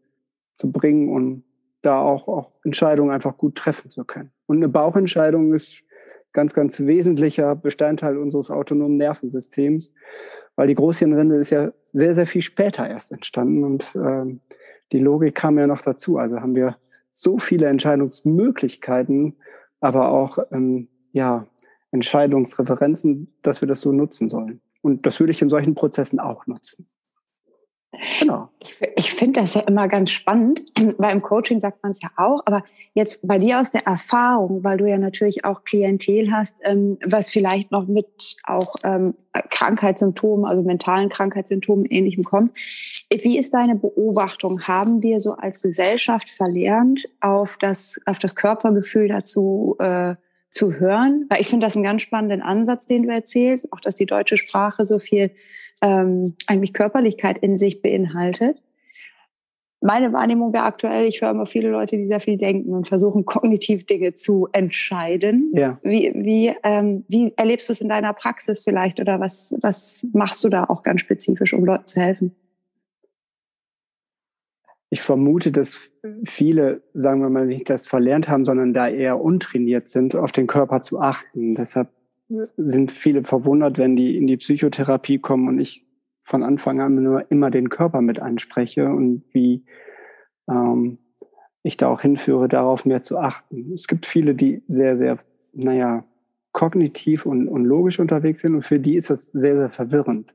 zu 0.59 0.71
bringen 0.73 1.09
und 1.09 1.45
da 1.83 2.01
auch, 2.01 2.29
auch 2.29 2.51
Entscheidungen 2.65 3.11
einfach 3.11 3.39
gut 3.39 3.55
treffen 3.55 3.91
zu 3.91 4.05
können. 4.05 4.33
Und 4.47 4.57
eine 4.57 4.69
Bauchentscheidung 4.69 5.55
ist 5.55 5.85
ganz, 6.33 6.53
ganz 6.53 6.81
wesentlicher 6.81 7.55
Bestandteil 7.55 8.19
unseres 8.19 8.51
autonomen 8.51 8.97
Nervensystems, 8.97 9.95
weil 10.57 10.67
die 10.67 10.75
Großhirnrinde 10.75 11.37
ist 11.37 11.51
ja 11.51 11.73
sehr, 11.93 12.15
sehr 12.15 12.27
viel 12.27 12.43
später 12.43 12.89
erst 12.89 13.13
entstanden 13.13 13.65
und 13.65 13.93
ähm, 13.95 14.41
die 14.91 14.99
Logik 14.99 15.37
kam 15.37 15.59
ja 15.59 15.67
noch 15.67 15.83
dazu. 15.83 16.19
Also 16.19 16.41
haben 16.41 16.57
wir 16.57 16.77
so 17.13 17.39
viele 17.39 17.67
Entscheidungsmöglichkeiten, 17.67 19.37
aber 19.81 20.11
auch 20.11 20.39
ähm, 20.51 20.89
ja, 21.13 21.47
Entscheidungsreferenzen, 21.93 23.33
dass 23.43 23.61
wir 23.61 23.69
das 23.69 23.81
so 23.81 23.93
nutzen 23.93 24.29
sollen. 24.29 24.61
Und 24.83 25.07
das 25.07 25.21
würde 25.21 25.31
ich 25.31 25.41
in 25.43 25.49
solchen 25.49 25.75
Prozessen 25.75 26.19
auch 26.19 26.47
nutzen. 26.47 26.89
Genau. 28.21 28.51
Ich, 28.61 28.77
ich 28.97 29.13
finde 29.15 29.41
das 29.41 29.55
ja 29.55 29.63
immer 29.63 29.89
ganz 29.89 30.11
spannend, 30.11 30.63
weil 30.99 31.15
im 31.15 31.23
Coaching 31.23 31.59
sagt 31.59 31.83
man 31.83 31.93
es 31.93 32.01
ja 32.03 32.11
auch, 32.17 32.43
aber 32.45 32.63
jetzt 32.93 33.27
bei 33.27 33.39
dir 33.39 33.61
aus 33.61 33.71
der 33.71 33.87
Erfahrung, 33.87 34.63
weil 34.63 34.77
du 34.77 34.87
ja 34.87 34.99
natürlich 34.99 35.45
auch 35.45 35.65
Klientel 35.65 36.31
hast, 36.31 36.57
ähm, 36.65 36.99
was 37.05 37.31
vielleicht 37.31 37.71
noch 37.71 37.87
mit 37.87 38.37
auch 38.45 38.75
ähm, 38.85 39.15
Krankheitssymptomen, 39.33 40.45
also 40.45 40.63
mentalen 40.63 41.09
Krankheitssymptomen 41.09 41.87
ähnlichem 41.87 42.25
kommt. 42.25 42.53
Wie 43.11 43.39
ist 43.39 43.55
deine 43.55 43.75
Beobachtung? 43.75 44.61
Haben 44.67 45.03
wir 45.03 45.19
so 45.19 45.33
als 45.33 45.63
Gesellschaft 45.63 46.29
verlernt, 46.29 47.09
auf 47.21 47.57
das, 47.57 47.99
auf 48.05 48.19
das 48.19 48.37
Körpergefühl 48.37 49.09
dazu 49.09 49.77
äh, 49.79 50.15
zu 50.51 50.75
hören? 50.75 51.27
Weil 51.29 51.41
ich 51.41 51.49
finde 51.49 51.67
das 51.67 51.77
einen 51.77 51.85
ganz 51.85 52.03
spannenden 52.03 52.43
Ansatz, 52.43 52.87
den 52.87 53.05
du 53.05 53.11
erzählst, 53.11 53.73
auch 53.73 53.81
dass 53.81 53.97
die 53.97 54.07
deutsche 54.07 54.37
Sprache 54.37 54.85
so 54.85 54.99
viel 54.99 55.31
ähm, 55.83 56.35
eigentlich 56.47 56.73
Körperlichkeit 56.73 57.39
in 57.39 57.57
sich 57.57 57.83
beinhaltet. 57.83 58.63
Meine 59.81 60.13
Wahrnehmung 60.13 60.53
wäre 60.53 60.65
aktuell, 60.65 61.07
ich 61.07 61.21
höre 61.21 61.31
immer 61.31 61.47
viele 61.47 61.71
Leute, 61.71 61.97
die 61.97 62.09
sehr 62.09 62.19
viel 62.19 62.37
denken 62.37 62.75
und 62.75 62.89
versuchen, 62.89 63.25
kognitiv 63.25 63.87
Dinge 63.87 64.15
zu 64.15 64.49
entscheiden. 64.53 65.53
Ja. 65.55 65.79
Wie, 65.85 66.11
wie, 66.17 66.53
ähm, 66.65 67.05
wie 67.07 67.33
erlebst 67.37 67.69
du 67.69 67.73
es 67.73 67.81
in 67.81 67.89
deiner 67.89 68.13
Praxis 68.13 68.65
vielleicht 68.65 68.99
oder 68.99 69.21
was, 69.21 69.55
was 69.61 70.05
machst 70.13 70.43
du 70.43 70.49
da 70.49 70.65
auch 70.65 70.83
ganz 70.83 71.01
spezifisch, 71.01 71.55
um 71.55 71.65
Leuten 71.65 71.87
zu 71.87 72.01
helfen? 72.01 72.35
Ich 74.91 75.03
vermute, 75.03 75.53
dass 75.53 75.81
viele, 76.25 76.83
sagen 76.95 77.21
wir 77.21 77.29
mal, 77.29 77.47
nicht 77.47 77.69
das 77.69 77.87
verlernt 77.87 78.29
haben, 78.29 78.45
sondern 78.45 78.73
da 78.73 78.89
eher 78.89 79.21
untrainiert 79.21 79.89
sind, 79.89 80.17
auf 80.17 80.33
den 80.33 80.47
Körper 80.47 80.81
zu 80.81 81.01
achten. 81.01 81.55
Deshalb 81.55 81.89
sind 82.57 82.93
viele 82.93 83.25
verwundert, 83.25 83.79
wenn 83.79 83.97
die 83.97 84.17
in 84.17 84.27
die 84.27 84.37
Psychotherapie 84.37 85.19
kommen 85.19 85.49
und 85.49 85.59
ich 85.59 85.87
von 86.23 86.43
Anfang 86.43 86.81
an 86.81 87.03
nur 87.03 87.31
immer 87.31 87.51
den 87.51 87.71
Körper 87.71 88.03
mit 88.03 88.21
anspreche 88.21 88.87
und 88.89 89.25
wie 89.33 89.65
ähm, 90.49 90.99
ich 91.63 91.77
da 91.77 91.89
auch 91.89 92.03
hinführe, 92.03 92.49
darauf 92.49 92.85
mehr 92.85 93.03
zu 93.03 93.19
achten. 93.19 93.73
Es 93.73 93.87
gibt 93.87 94.05
viele, 94.07 94.35
die 94.35 94.63
sehr, 94.69 94.97
sehr, 94.97 95.19
naja, 95.55 96.05
kognitiv 96.53 97.25
und, 97.25 97.49
und 97.49 97.65
logisch 97.65 97.99
unterwegs 97.99 98.41
sind 98.41 98.55
und 98.55 98.63
für 98.63 98.79
die 98.79 98.97
ist 98.97 99.11
das 99.11 99.27
sehr, 99.29 99.57
sehr 99.57 99.71
verwirrend. 99.71 100.35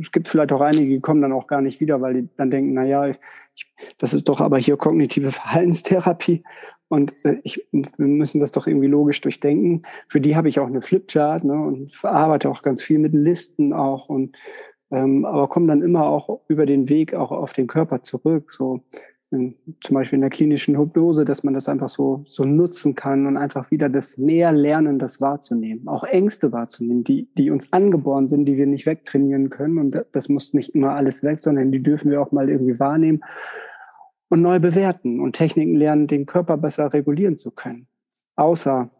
Es 0.00 0.12
gibt 0.12 0.28
vielleicht 0.28 0.52
auch 0.52 0.60
einige, 0.60 0.86
die 0.86 1.00
kommen 1.00 1.22
dann 1.22 1.32
auch 1.32 1.46
gar 1.46 1.60
nicht 1.60 1.80
wieder, 1.80 2.00
weil 2.00 2.14
die 2.14 2.28
dann 2.36 2.50
denken, 2.50 2.74
naja, 2.74 3.08
ich, 3.08 3.18
das 3.98 4.14
ist 4.14 4.28
doch 4.28 4.40
aber 4.40 4.58
hier 4.58 4.76
kognitive 4.76 5.32
Verhaltenstherapie 5.32 6.44
und 6.88 7.14
äh, 7.24 7.36
ich, 7.42 7.66
wir 7.72 8.06
müssen 8.06 8.40
das 8.40 8.52
doch 8.52 8.66
irgendwie 8.66 8.86
logisch 8.86 9.20
durchdenken. 9.20 9.82
Für 10.08 10.20
die 10.20 10.36
habe 10.36 10.48
ich 10.48 10.58
auch 10.58 10.66
eine 10.66 10.82
Flipchart 10.82 11.44
ne, 11.44 11.54
und 11.54 11.92
arbeite 12.04 12.50
auch 12.50 12.62
ganz 12.62 12.82
viel 12.82 12.98
mit 12.98 13.12
Listen 13.12 13.72
auch 13.72 14.08
und 14.08 14.36
ähm, 14.90 15.26
aber 15.26 15.48
komme 15.48 15.66
dann 15.66 15.82
immer 15.82 16.06
auch 16.06 16.40
über 16.48 16.64
den 16.64 16.88
Weg 16.88 17.14
auch 17.14 17.30
auf 17.30 17.52
den 17.52 17.66
Körper 17.66 18.02
zurück. 18.02 18.54
So 18.54 18.82
in, 19.30 19.56
zum 19.82 19.94
Beispiel 19.94 20.16
in 20.16 20.22
der 20.22 20.30
klinischen 20.30 20.78
Hypnose, 20.78 21.24
dass 21.24 21.42
man 21.44 21.54
das 21.54 21.68
einfach 21.68 21.88
so, 21.88 22.24
so 22.26 22.44
nutzen 22.44 22.94
kann 22.94 23.26
und 23.26 23.36
einfach 23.36 23.70
wieder 23.70 23.88
das 23.88 24.16
mehr 24.16 24.52
lernen, 24.52 24.98
das 24.98 25.20
wahrzunehmen. 25.20 25.86
Auch 25.86 26.04
Ängste 26.04 26.52
wahrzunehmen, 26.52 27.04
die, 27.04 27.28
die 27.36 27.50
uns 27.50 27.72
angeboren 27.72 28.28
sind, 28.28 28.46
die 28.46 28.56
wir 28.56 28.66
nicht 28.66 28.86
wegtrainieren 28.86 29.50
können. 29.50 29.78
Und 29.78 30.04
das 30.12 30.28
muss 30.28 30.54
nicht 30.54 30.74
immer 30.74 30.92
alles 30.92 31.22
weg, 31.22 31.40
sondern 31.40 31.72
die 31.72 31.82
dürfen 31.82 32.10
wir 32.10 32.22
auch 32.22 32.32
mal 32.32 32.48
irgendwie 32.48 32.80
wahrnehmen 32.80 33.22
und 34.28 34.42
neu 34.42 34.58
bewerten 34.58 35.20
und 35.20 35.34
Techniken 35.34 35.74
lernen, 35.74 36.06
den 36.06 36.26
Körper 36.26 36.56
besser 36.56 36.92
regulieren 36.92 37.36
zu 37.36 37.50
können. 37.50 37.86
Außer, 38.36 38.90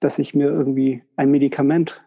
dass 0.00 0.18
ich 0.18 0.34
mir 0.34 0.48
irgendwie 0.48 1.02
ein 1.16 1.30
Medikament 1.30 2.04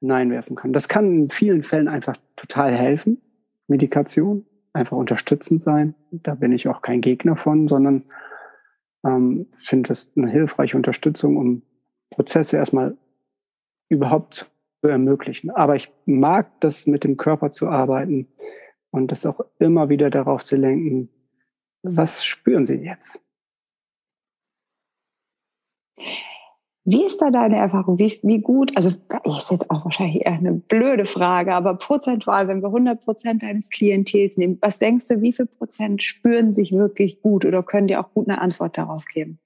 hineinwerfen 0.00 0.56
kann. 0.56 0.72
Das 0.72 0.88
kann 0.88 1.06
in 1.06 1.30
vielen 1.30 1.62
Fällen 1.62 1.88
einfach 1.88 2.16
total 2.36 2.72
helfen. 2.72 3.20
Medikation, 3.66 4.44
einfach 4.76 4.96
unterstützend 4.96 5.62
sein. 5.62 5.94
Da 6.10 6.34
bin 6.34 6.52
ich 6.52 6.68
auch 6.68 6.82
kein 6.82 7.00
Gegner 7.00 7.36
von, 7.36 7.68
sondern 7.68 8.04
ähm, 9.04 9.46
finde 9.56 9.88
das 9.88 10.12
eine 10.16 10.30
hilfreiche 10.30 10.76
Unterstützung, 10.76 11.36
um 11.36 11.62
Prozesse 12.10 12.56
erstmal 12.56 12.96
überhaupt 13.88 14.34
zu 14.82 14.88
ermöglichen. 14.88 15.50
Aber 15.50 15.76
ich 15.76 15.92
mag 16.04 16.60
das 16.60 16.86
mit 16.86 17.04
dem 17.04 17.16
Körper 17.16 17.50
zu 17.50 17.68
arbeiten 17.68 18.28
und 18.90 19.12
das 19.12 19.26
auch 19.26 19.40
immer 19.58 19.88
wieder 19.88 20.10
darauf 20.10 20.44
zu 20.44 20.56
lenken, 20.56 21.08
was 21.82 22.24
spüren 22.24 22.66
Sie 22.66 22.76
jetzt? 22.76 23.20
Wie 26.88 27.04
ist 27.04 27.20
da 27.20 27.32
deine 27.32 27.56
Erfahrung? 27.56 27.98
Wie, 27.98 28.16
wie 28.22 28.38
gut, 28.38 28.76
also 28.76 28.90
ist 28.90 29.50
jetzt 29.50 29.68
auch 29.72 29.84
wahrscheinlich 29.84 30.24
eher 30.24 30.34
eine 30.34 30.52
blöde 30.52 31.04
Frage, 31.04 31.52
aber 31.52 31.74
prozentual, 31.74 32.46
wenn 32.46 32.62
wir 32.62 32.68
100 32.68 33.04
Prozent 33.04 33.42
deines 33.42 33.70
Klientels 33.70 34.36
nehmen, 34.36 34.58
was 34.60 34.78
denkst 34.78 35.08
du, 35.08 35.20
wie 35.20 35.32
viel 35.32 35.46
Prozent 35.46 36.04
spüren 36.04 36.54
sich 36.54 36.70
wirklich 36.70 37.20
gut 37.20 37.44
oder 37.44 37.64
können 37.64 37.88
dir 37.88 37.98
auch 37.98 38.14
gut 38.14 38.28
eine 38.28 38.40
Antwort 38.40 38.78
darauf 38.78 39.04
geben? 39.06 39.40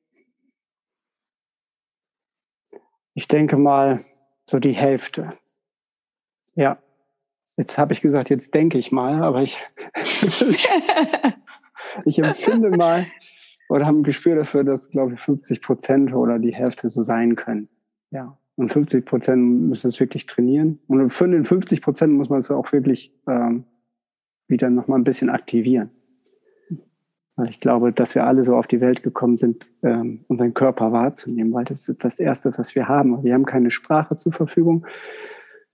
Ich 3.15 3.27
denke 3.27 3.57
mal 3.57 4.05
so 4.45 4.59
die 4.59 4.73
Hälfte. 4.73 5.33
Ja. 6.55 6.77
Jetzt 7.57 7.79
habe 7.79 7.95
ich 7.95 8.03
gesagt, 8.03 8.29
jetzt 8.29 8.53
denke 8.53 8.77
ich 8.77 8.93
mal, 8.93 9.23
aber 9.23 9.41
ich, 9.41 9.63
ich 12.05 12.19
empfinde 12.19 12.69
mal 12.77 13.07
oder 13.71 13.87
habe 13.87 13.99
ein 13.99 14.03
Gespür 14.03 14.35
dafür, 14.35 14.65
dass, 14.65 14.91
glaube 14.91 15.15
ich, 15.15 15.21
50 15.21 15.63
Prozent 15.63 16.13
oder 16.13 16.39
die 16.39 16.55
Hälfte 16.55 16.91
so 16.91 17.03
sein 17.03 17.37
können. 17.37 17.69
Ja. 18.11 18.37
Und 18.57 18.73
50 18.73 19.07
Prozent 19.07 19.69
müssen 19.69 19.89
es 19.89 20.01
wirklich 20.01 20.27
trainieren. 20.27 20.81
Und 20.89 21.11
für 21.11 21.29
den 21.29 21.45
50 21.45 21.81
Prozent 21.81 22.13
muss 22.13 22.29
man 22.29 22.41
es 22.41 22.51
auch 22.51 22.73
wirklich 22.73 23.15
ähm, 23.29 23.65
wieder 24.49 24.71
nochmal 24.71 24.99
ein 24.99 25.05
bisschen 25.05 25.31
aktivieren. 25.31 25.91
Weil 27.37 27.49
ich 27.49 27.61
glaube, 27.61 27.93
dass 27.93 28.15
wir 28.15 28.27
alle 28.27 28.43
so 28.43 28.57
auf 28.57 28.67
die 28.67 28.81
Welt 28.81 29.05
gekommen 29.05 29.37
sind, 29.37 29.65
ähm, 29.83 30.25
unseren 30.27 30.53
Körper 30.53 30.91
wahrzunehmen, 30.93 31.53
weil 31.53 31.65
das 31.65 31.89
ist 31.89 32.05
das 32.05 32.19
Erste, 32.19 32.53
was 32.59 32.75
wir 32.75 32.89
haben. 32.89 33.23
Wir 33.23 33.35
haben 33.35 33.47
keine 33.47 33.71
Sprache 33.71 34.17
zur 34.17 34.33
Verfügung, 34.33 34.85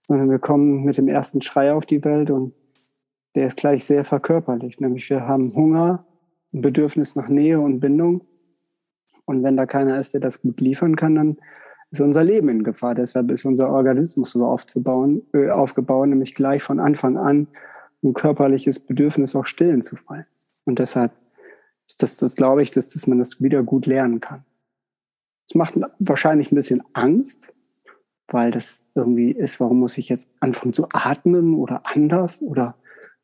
sondern 0.01 0.31
wir 0.31 0.39
kommen 0.39 0.85
mit 0.85 0.99
dem 0.99 1.09
ersten 1.09 1.41
Schrei 1.41 1.73
auf 1.73 1.87
die 1.87 2.05
Welt 2.05 2.31
und 2.31 2.53
der 3.35 3.47
ist 3.47 3.57
gleich 3.57 3.85
sehr 3.85 4.05
verkörperlich. 4.05 4.81
Nämlich 4.81 5.09
wir 5.11 5.27
haben 5.27 5.53
Hunger, 5.55 6.07
ein 6.53 6.63
Bedürfnis 6.63 7.17
nach 7.17 7.29
Nähe 7.29 7.61
und 7.61 7.81
Bindung. 7.81 8.23
Und 9.25 9.43
wenn 9.43 9.57
da 9.57 9.67
keiner 9.67 9.99
ist, 9.99 10.15
der 10.15 10.21
das 10.21 10.41
gut 10.41 10.61
liefern 10.61 10.97
kann, 10.97 11.15
dann 11.15 11.37
ist 11.91 12.01
unser 12.01 12.25
Leben 12.25 12.49
in 12.49 12.65
Gefahr. 12.65 12.95
Deshalb 12.95 13.31
ist 13.31 13.45
unser 13.45 13.71
Organismus 13.71 14.33
so 14.33 14.47
aufzubauen, 14.47 15.23
äh, 15.33 15.51
aufgebaut, 15.51 16.09
nämlich 16.09 16.35
gleich 16.35 16.63
von 16.63 16.81
Anfang 16.81 17.17
an 17.17 17.49
ein 18.03 18.15
körperliches 18.15 18.81
Bedürfnis 18.81 19.35
auch 19.35 19.47
stillen 19.47 19.83
zu 19.83 19.97
fallen. 19.97 20.27
Und 20.65 20.79
deshalb 20.79 21.13
ist 21.87 22.03
das, 22.03 22.17
das 22.17 22.37
glaube 22.37 22.63
ich, 22.63 22.71
dass, 22.71 22.89
dass 22.89 23.07
man 23.07 23.19
das 23.19 23.43
wieder 23.43 23.63
gut 23.63 23.87
lernen 23.87 24.21
kann. 24.21 24.45
Es 25.49 25.55
macht 25.55 25.75
wahrscheinlich 25.99 26.51
ein 26.51 26.57
bisschen 26.57 26.83
Angst, 26.93 27.53
weil 28.29 28.51
das 28.51 28.81
irgendwie 28.95 29.31
ist, 29.31 29.61
warum 29.61 29.79
muss 29.79 29.99
ich 29.99 30.09
jetzt 30.09 30.35
anfangen 30.41 30.73
zu 30.73 30.89
atmen 30.93 31.55
oder 31.55 31.83
anders 31.85 32.43
oder 32.43 32.75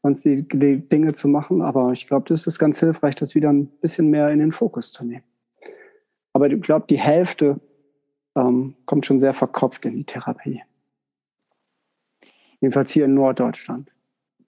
sonst 0.03 0.25
die, 0.25 0.47
die 0.49 0.89
Dinge 0.89 1.13
zu 1.13 1.29
machen. 1.29 1.63
Aber 1.63 1.93
ich 1.93 2.07
glaube, 2.07 2.29
das 2.29 2.47
ist 2.47 2.59
ganz 2.59 2.81
hilfreich, 2.81 3.15
das 3.15 3.35
wieder 3.35 3.51
ein 3.51 3.67
bisschen 3.67 4.09
mehr 4.09 4.31
in 4.31 4.39
den 4.39 4.53
Fokus 4.53 4.93
zu 4.93 5.05
nehmen. 5.05 5.25
Aber 6.33 6.51
ich 6.51 6.61
glaube, 6.61 6.87
die 6.89 6.99
Hälfte 6.99 7.61
ähm, 8.35 8.75
kommt 8.87 9.07
schon 9.07 9.21
sehr 9.21 9.35
verkopft 9.35 9.85
in 9.87 9.97
die 9.97 10.05
Therapie. 10.05 10.63
Jedenfalls 12.61 12.91
hier 12.91 13.05
in 13.05 13.15
Norddeutschland. 13.15 13.91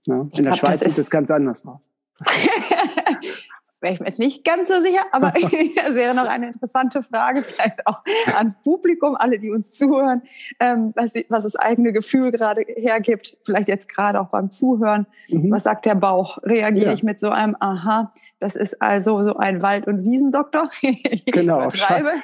Ja? 0.06 0.20
In 0.20 0.30
glaub, 0.30 0.44
der 0.44 0.56
Schweiz 0.56 0.80
sieht 0.80 0.98
es 0.98 1.10
ganz 1.10 1.30
anders 1.30 1.64
aus. 1.66 1.92
wäre 3.84 3.94
ich 3.94 4.00
mir 4.00 4.06
jetzt 4.06 4.18
nicht 4.18 4.44
ganz 4.44 4.68
so 4.68 4.80
sicher, 4.80 5.02
aber 5.12 5.30
das 5.76 5.94
wäre 5.94 6.14
noch 6.14 6.28
eine 6.28 6.48
interessante 6.48 7.02
Frage, 7.02 7.42
vielleicht 7.42 7.86
auch 7.86 8.00
ans 8.34 8.56
Publikum, 8.64 9.14
alle, 9.14 9.38
die 9.38 9.50
uns 9.50 9.72
zuhören, 9.72 10.22
ähm, 10.58 10.92
was, 10.96 11.12
was, 11.28 11.44
das 11.44 11.56
eigene 11.56 11.92
Gefühl 11.92 12.32
gerade 12.32 12.62
hergibt, 12.62 13.36
vielleicht 13.42 13.68
jetzt 13.68 13.88
gerade 13.88 14.20
auch 14.20 14.28
beim 14.28 14.50
Zuhören. 14.50 15.06
Mhm. 15.28 15.52
Was 15.52 15.64
sagt 15.64 15.84
der 15.84 15.94
Bauch? 15.94 16.38
Reagiere 16.42 16.86
ja. 16.86 16.92
ich 16.92 17.02
mit 17.02 17.20
so 17.20 17.28
einem, 17.28 17.56
aha, 17.60 18.10
das 18.40 18.56
ist 18.56 18.80
also 18.80 19.22
so 19.22 19.36
ein 19.36 19.62
Wald- 19.62 19.86
und 19.86 20.04
Wiesendoktor? 20.04 20.70
genau, 21.26 21.68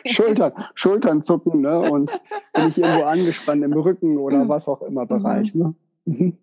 Schultern, 0.06 0.52
Schultern 0.74 1.22
zucken 1.22 1.60
ne? 1.60 1.78
und 1.78 2.18
bin 2.54 2.68
ich 2.68 2.78
irgendwo 2.78 3.04
angespannt 3.04 3.62
im 3.62 3.74
Rücken 3.74 4.16
oder 4.16 4.44
mhm. 4.44 4.48
was 4.48 4.66
auch 4.66 4.82
immer 4.82 5.04
Bereich. 5.04 5.54
Mhm. 5.54 5.62
Ne? 5.62 5.74
Mhm. 6.06 6.38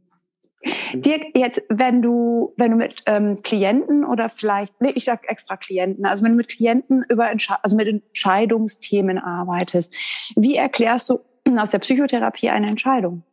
Dirk, 0.94 1.26
jetzt, 1.36 1.62
wenn 1.70 2.02
du, 2.02 2.54
wenn 2.58 2.72
du 2.72 2.78
mit 2.78 3.02
ähm, 3.06 3.42
Klienten 3.44 4.06
oder 4.06 4.30
vielleicht, 4.30 4.80
nee, 4.82 4.92
ich 4.96 5.06
sag 5.06 5.30
extra 5.30 5.58
Klienten, 5.58 6.06
also 6.06 6.24
wenn 6.24 6.32
du 6.32 6.38
mit 6.38 6.50
Klienten 6.50 7.06
über 7.10 7.30
also 7.62 7.76
mit 7.76 7.88
Entscheidungsthemen 7.88 9.18
arbeitest, 9.18 10.34
wie 10.36 10.56
erklärst 10.56 11.10
du 11.10 11.20
aus 11.58 11.72
der 11.72 11.80
Psychotherapie 11.80 12.50
eine 12.50 12.68
Entscheidung? 12.68 13.24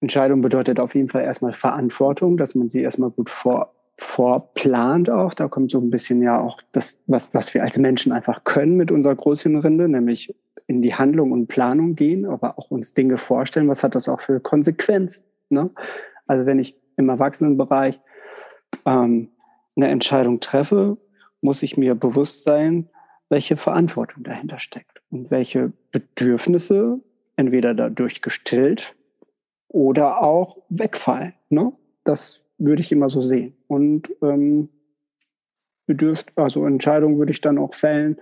Entscheidung 0.00 0.42
bedeutet 0.42 0.78
auf 0.78 0.94
jeden 0.94 1.08
Fall 1.08 1.22
erstmal 1.22 1.52
Verantwortung, 1.52 2.36
dass 2.36 2.54
man 2.54 2.70
sie 2.70 2.82
erstmal 2.82 3.10
gut 3.10 3.30
vor, 3.30 3.74
vorplant 3.98 5.08
auch. 5.08 5.34
Da 5.34 5.48
kommt 5.48 5.70
so 5.70 5.80
ein 5.80 5.90
bisschen 5.90 6.22
ja 6.22 6.40
auch 6.40 6.60
das, 6.72 7.00
was, 7.06 7.32
was 7.32 7.54
wir 7.54 7.62
als 7.62 7.78
Menschen 7.78 8.12
einfach 8.12 8.44
können 8.44 8.76
mit 8.76 8.90
unserer 8.90 9.14
Großhirnrinde, 9.14 9.88
nämlich 9.88 10.34
in 10.66 10.82
die 10.82 10.94
Handlung 10.94 11.32
und 11.32 11.46
Planung 11.46 11.94
gehen, 11.96 12.26
aber 12.26 12.58
auch 12.58 12.70
uns 12.70 12.94
Dinge 12.94 13.18
vorstellen. 13.18 13.68
Was 13.68 13.82
hat 13.82 13.94
das 13.94 14.08
auch 14.08 14.20
für 14.20 14.40
Konsequenzen? 14.40 15.24
Ne? 15.48 15.70
Also 16.26 16.46
wenn 16.46 16.58
ich 16.58 16.78
im 16.96 17.08
Erwachsenenbereich 17.08 18.00
ähm, 18.84 19.30
eine 19.76 19.88
Entscheidung 19.88 20.40
treffe, 20.40 20.96
muss 21.40 21.62
ich 21.62 21.76
mir 21.76 21.94
bewusst 21.94 22.44
sein, 22.44 22.88
welche 23.28 23.56
Verantwortung 23.56 24.24
dahinter 24.24 24.58
steckt 24.58 25.02
und 25.10 25.30
welche 25.30 25.72
Bedürfnisse 25.92 27.00
entweder 27.36 27.74
dadurch 27.74 28.22
gestillt 28.22 28.94
oder 29.68 30.22
auch 30.22 30.58
wegfallen. 30.68 31.34
Ne? 31.50 31.72
Das 32.04 32.42
würde 32.58 32.80
ich 32.80 32.92
immer 32.92 33.10
so 33.10 33.20
sehen. 33.20 33.56
Und 33.66 34.10
ähm, 34.22 34.68
bedürft, 35.86 36.32
also 36.36 36.66
Entscheidungen 36.66 37.18
würde 37.18 37.32
ich 37.32 37.40
dann 37.40 37.58
auch 37.58 37.74
fällen 37.74 38.20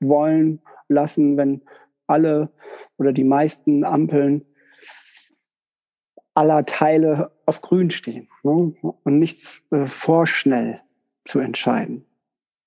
wollen 0.00 0.60
lassen, 0.88 1.36
wenn 1.36 1.62
alle 2.06 2.50
oder 2.98 3.12
die 3.12 3.24
meisten 3.24 3.84
Ampeln 3.84 4.44
aller 6.34 6.66
Teile 6.66 7.30
auf 7.46 7.60
grün 7.60 7.90
stehen 7.90 8.28
ne? 8.42 8.74
und 8.82 9.18
nichts 9.18 9.64
äh, 9.70 9.86
vorschnell 9.86 10.80
zu 11.24 11.38
entscheiden. 11.38 12.04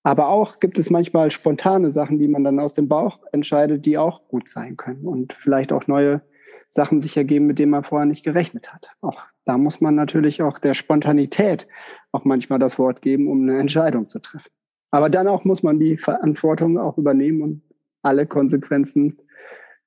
Aber 0.03 0.29
auch 0.29 0.61
gibt 0.61 0.79
es 0.79 0.89
manchmal 0.89 1.31
spontane 1.31 1.89
Sachen, 1.89 2.17
die 2.17 2.29
man 2.29 2.43
dann 2.43 2.59
aus 2.59 2.73
dem 2.73 2.87
Bauch 2.87 3.19
entscheidet, 3.33 3.85
die 3.85 3.97
auch 3.97 4.27
gut 4.29 4.47
sein 4.47 4.77
können 4.77 5.05
und 5.05 5.33
vielleicht 5.33 5.73
auch 5.73 5.87
neue 5.87 6.21
Sachen 6.69 6.99
sich 6.99 7.17
ergeben, 7.17 7.45
mit 7.45 7.59
denen 7.59 7.71
man 7.71 7.83
vorher 7.83 8.05
nicht 8.05 8.23
gerechnet 8.23 8.73
hat. 8.73 8.91
Auch 9.01 9.23
da 9.45 9.57
muss 9.57 9.81
man 9.81 9.95
natürlich 9.95 10.41
auch 10.41 10.59
der 10.59 10.73
Spontanität 10.73 11.67
auch 12.11 12.25
manchmal 12.25 12.59
das 12.59 12.79
Wort 12.79 13.01
geben, 13.01 13.27
um 13.29 13.41
eine 13.43 13.59
Entscheidung 13.59 14.07
zu 14.07 14.19
treffen. 14.19 14.49
Aber 14.91 15.09
dann 15.09 15.27
auch 15.27 15.43
muss 15.43 15.63
man 15.63 15.79
die 15.79 15.97
Verantwortung 15.97 16.77
auch 16.77 16.97
übernehmen 16.97 17.41
und 17.41 17.61
alle 18.01 18.25
Konsequenzen, 18.25 19.17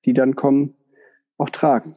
die 0.04 0.12
dann 0.12 0.36
kommen, 0.36 0.74
auch 1.38 1.50
tragen. 1.50 1.94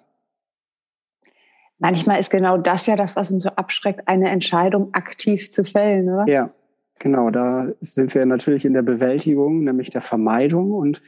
Manchmal 1.84 2.22
ist 2.22 2.32
genau 2.32 2.56
das 2.56 2.86
ja 2.86 2.96
das, 2.96 3.18
was 3.18 3.30
uns 3.30 3.44
so 3.44 3.50
abschreckt, 3.50 4.08
eine 4.08 4.30
Entscheidung 4.30 4.94
aktiv 4.94 5.52
zu 5.52 5.66
fällen, 5.66 6.08
oder? 6.08 6.24
Ja, 6.32 6.50
genau. 6.98 7.30
Da 7.30 7.68
sind 7.82 8.16
wir 8.16 8.25
natürlich 8.25 8.63
in 8.63 8.72
der 8.72 8.84
Bewältigung, 8.84 9.66
nämlich 9.66 9.90
der 9.90 10.00
Vermeidung. 10.00 10.72
Und 10.72 11.02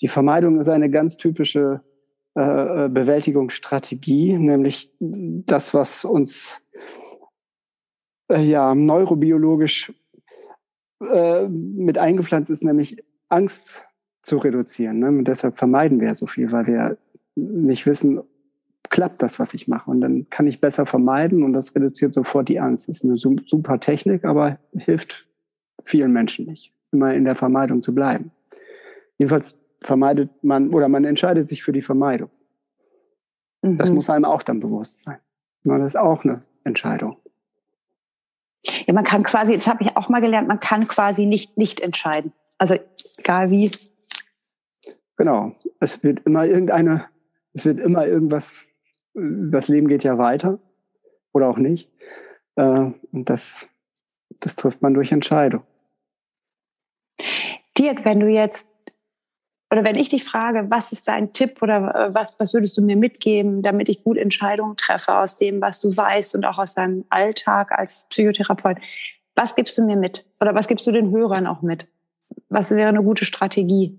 die 0.00 0.08
Vermeidung 0.08 0.58
ist 0.58 0.70
eine 0.70 0.88
ganz 0.88 1.18
typische 1.18 1.82
äh, 2.34 2.88
Bewältigungsstrategie, 2.88 4.38
nämlich 4.38 4.90
das, 5.00 5.74
was 5.74 6.06
uns 6.06 6.62
äh, 8.30 8.40
ja 8.40 8.74
neurobiologisch 8.74 9.92
äh, 11.12 11.46
mit 11.46 11.98
eingepflanzt 11.98 12.48
ist, 12.48 12.64
nämlich 12.64 13.04
Angst 13.28 13.84
zu 14.22 14.38
reduzieren. 14.38 15.00
Ne? 15.00 15.08
Und 15.08 15.28
deshalb 15.28 15.58
vermeiden 15.58 16.00
wir 16.00 16.14
so 16.14 16.26
viel, 16.26 16.50
weil 16.52 16.66
wir 16.66 16.96
nicht 17.34 17.84
wissen, 17.84 18.22
klappt 18.94 19.22
das, 19.22 19.40
was 19.40 19.54
ich 19.54 19.66
mache. 19.66 19.90
Und 19.90 20.00
dann 20.00 20.30
kann 20.30 20.46
ich 20.46 20.60
besser 20.60 20.86
vermeiden 20.86 21.42
und 21.42 21.52
das 21.52 21.74
reduziert 21.74 22.14
sofort 22.14 22.48
die 22.48 22.60
Angst. 22.60 22.88
Das 22.88 22.98
ist 22.98 23.04
eine 23.04 23.18
super 23.18 23.80
Technik, 23.80 24.24
aber 24.24 24.60
hilft 24.72 25.26
vielen 25.82 26.12
Menschen 26.12 26.46
nicht, 26.46 26.72
immer 26.92 27.12
in 27.12 27.24
der 27.24 27.34
Vermeidung 27.34 27.82
zu 27.82 27.92
bleiben. 27.92 28.30
Jedenfalls 29.18 29.58
vermeidet 29.80 30.30
man 30.44 30.72
oder 30.72 30.88
man 30.88 31.04
entscheidet 31.04 31.48
sich 31.48 31.64
für 31.64 31.72
die 31.72 31.82
Vermeidung. 31.82 32.30
Mhm. 33.62 33.78
Das 33.78 33.90
muss 33.90 34.08
einem 34.08 34.26
auch 34.26 34.44
dann 34.44 34.60
bewusst 34.60 35.00
sein. 35.02 35.18
Das 35.64 35.82
ist 35.82 35.96
auch 35.96 36.22
eine 36.22 36.42
Entscheidung. 36.62 37.16
Ja, 38.86 38.94
man 38.94 39.02
kann 39.02 39.24
quasi, 39.24 39.54
das 39.54 39.66
habe 39.66 39.82
ich 39.82 39.96
auch 39.96 40.08
mal 40.08 40.20
gelernt, 40.20 40.46
man 40.46 40.60
kann 40.60 40.86
quasi 40.86 41.26
nicht 41.26 41.58
nicht 41.58 41.80
entscheiden. 41.80 42.32
Also 42.58 42.76
egal 43.18 43.50
wie. 43.50 43.72
Genau. 45.16 45.52
Es 45.80 46.04
wird 46.04 46.24
immer 46.26 46.46
irgendeine, 46.46 47.06
es 47.54 47.64
wird 47.64 47.80
immer 47.80 48.06
irgendwas, 48.06 48.66
das 49.14 49.68
Leben 49.68 49.88
geht 49.88 50.04
ja 50.04 50.18
weiter 50.18 50.58
oder 51.32 51.48
auch 51.48 51.58
nicht. 51.58 51.90
Äh, 52.56 52.90
und 53.12 53.30
das, 53.30 53.68
das 54.40 54.56
trifft 54.56 54.82
man 54.82 54.94
durch 54.94 55.12
Entscheidung. 55.12 55.62
Dirk, 57.78 58.04
wenn 58.04 58.20
du 58.20 58.28
jetzt 58.28 58.68
oder 59.74 59.82
wenn 59.82 59.96
ich 59.96 60.08
dich 60.08 60.22
frage, 60.22 60.66
was 60.70 60.92
ist 60.92 61.08
dein 61.08 61.32
Tipp 61.32 61.60
oder 61.60 61.94
äh, 61.94 62.14
was, 62.14 62.38
was 62.38 62.54
würdest 62.54 62.78
du 62.78 62.82
mir 62.82 62.96
mitgeben, 62.96 63.60
damit 63.60 63.88
ich 63.88 64.04
gut 64.04 64.16
Entscheidungen 64.16 64.76
treffe 64.76 65.16
aus 65.16 65.36
dem, 65.36 65.60
was 65.60 65.80
du 65.80 65.88
weißt 65.88 66.36
und 66.36 66.44
auch 66.44 66.58
aus 66.58 66.74
deinem 66.74 67.04
Alltag 67.08 67.72
als 67.72 68.06
Psychotherapeut, 68.08 68.76
was 69.34 69.56
gibst 69.56 69.76
du 69.76 69.82
mir 69.82 69.96
mit? 69.96 70.24
Oder 70.40 70.54
was 70.54 70.68
gibst 70.68 70.86
du 70.86 70.92
den 70.92 71.10
Hörern 71.10 71.48
auch 71.48 71.62
mit? 71.62 71.88
Was 72.48 72.70
wäre 72.70 72.88
eine 72.88 73.02
gute 73.02 73.24
Strategie? 73.24 73.98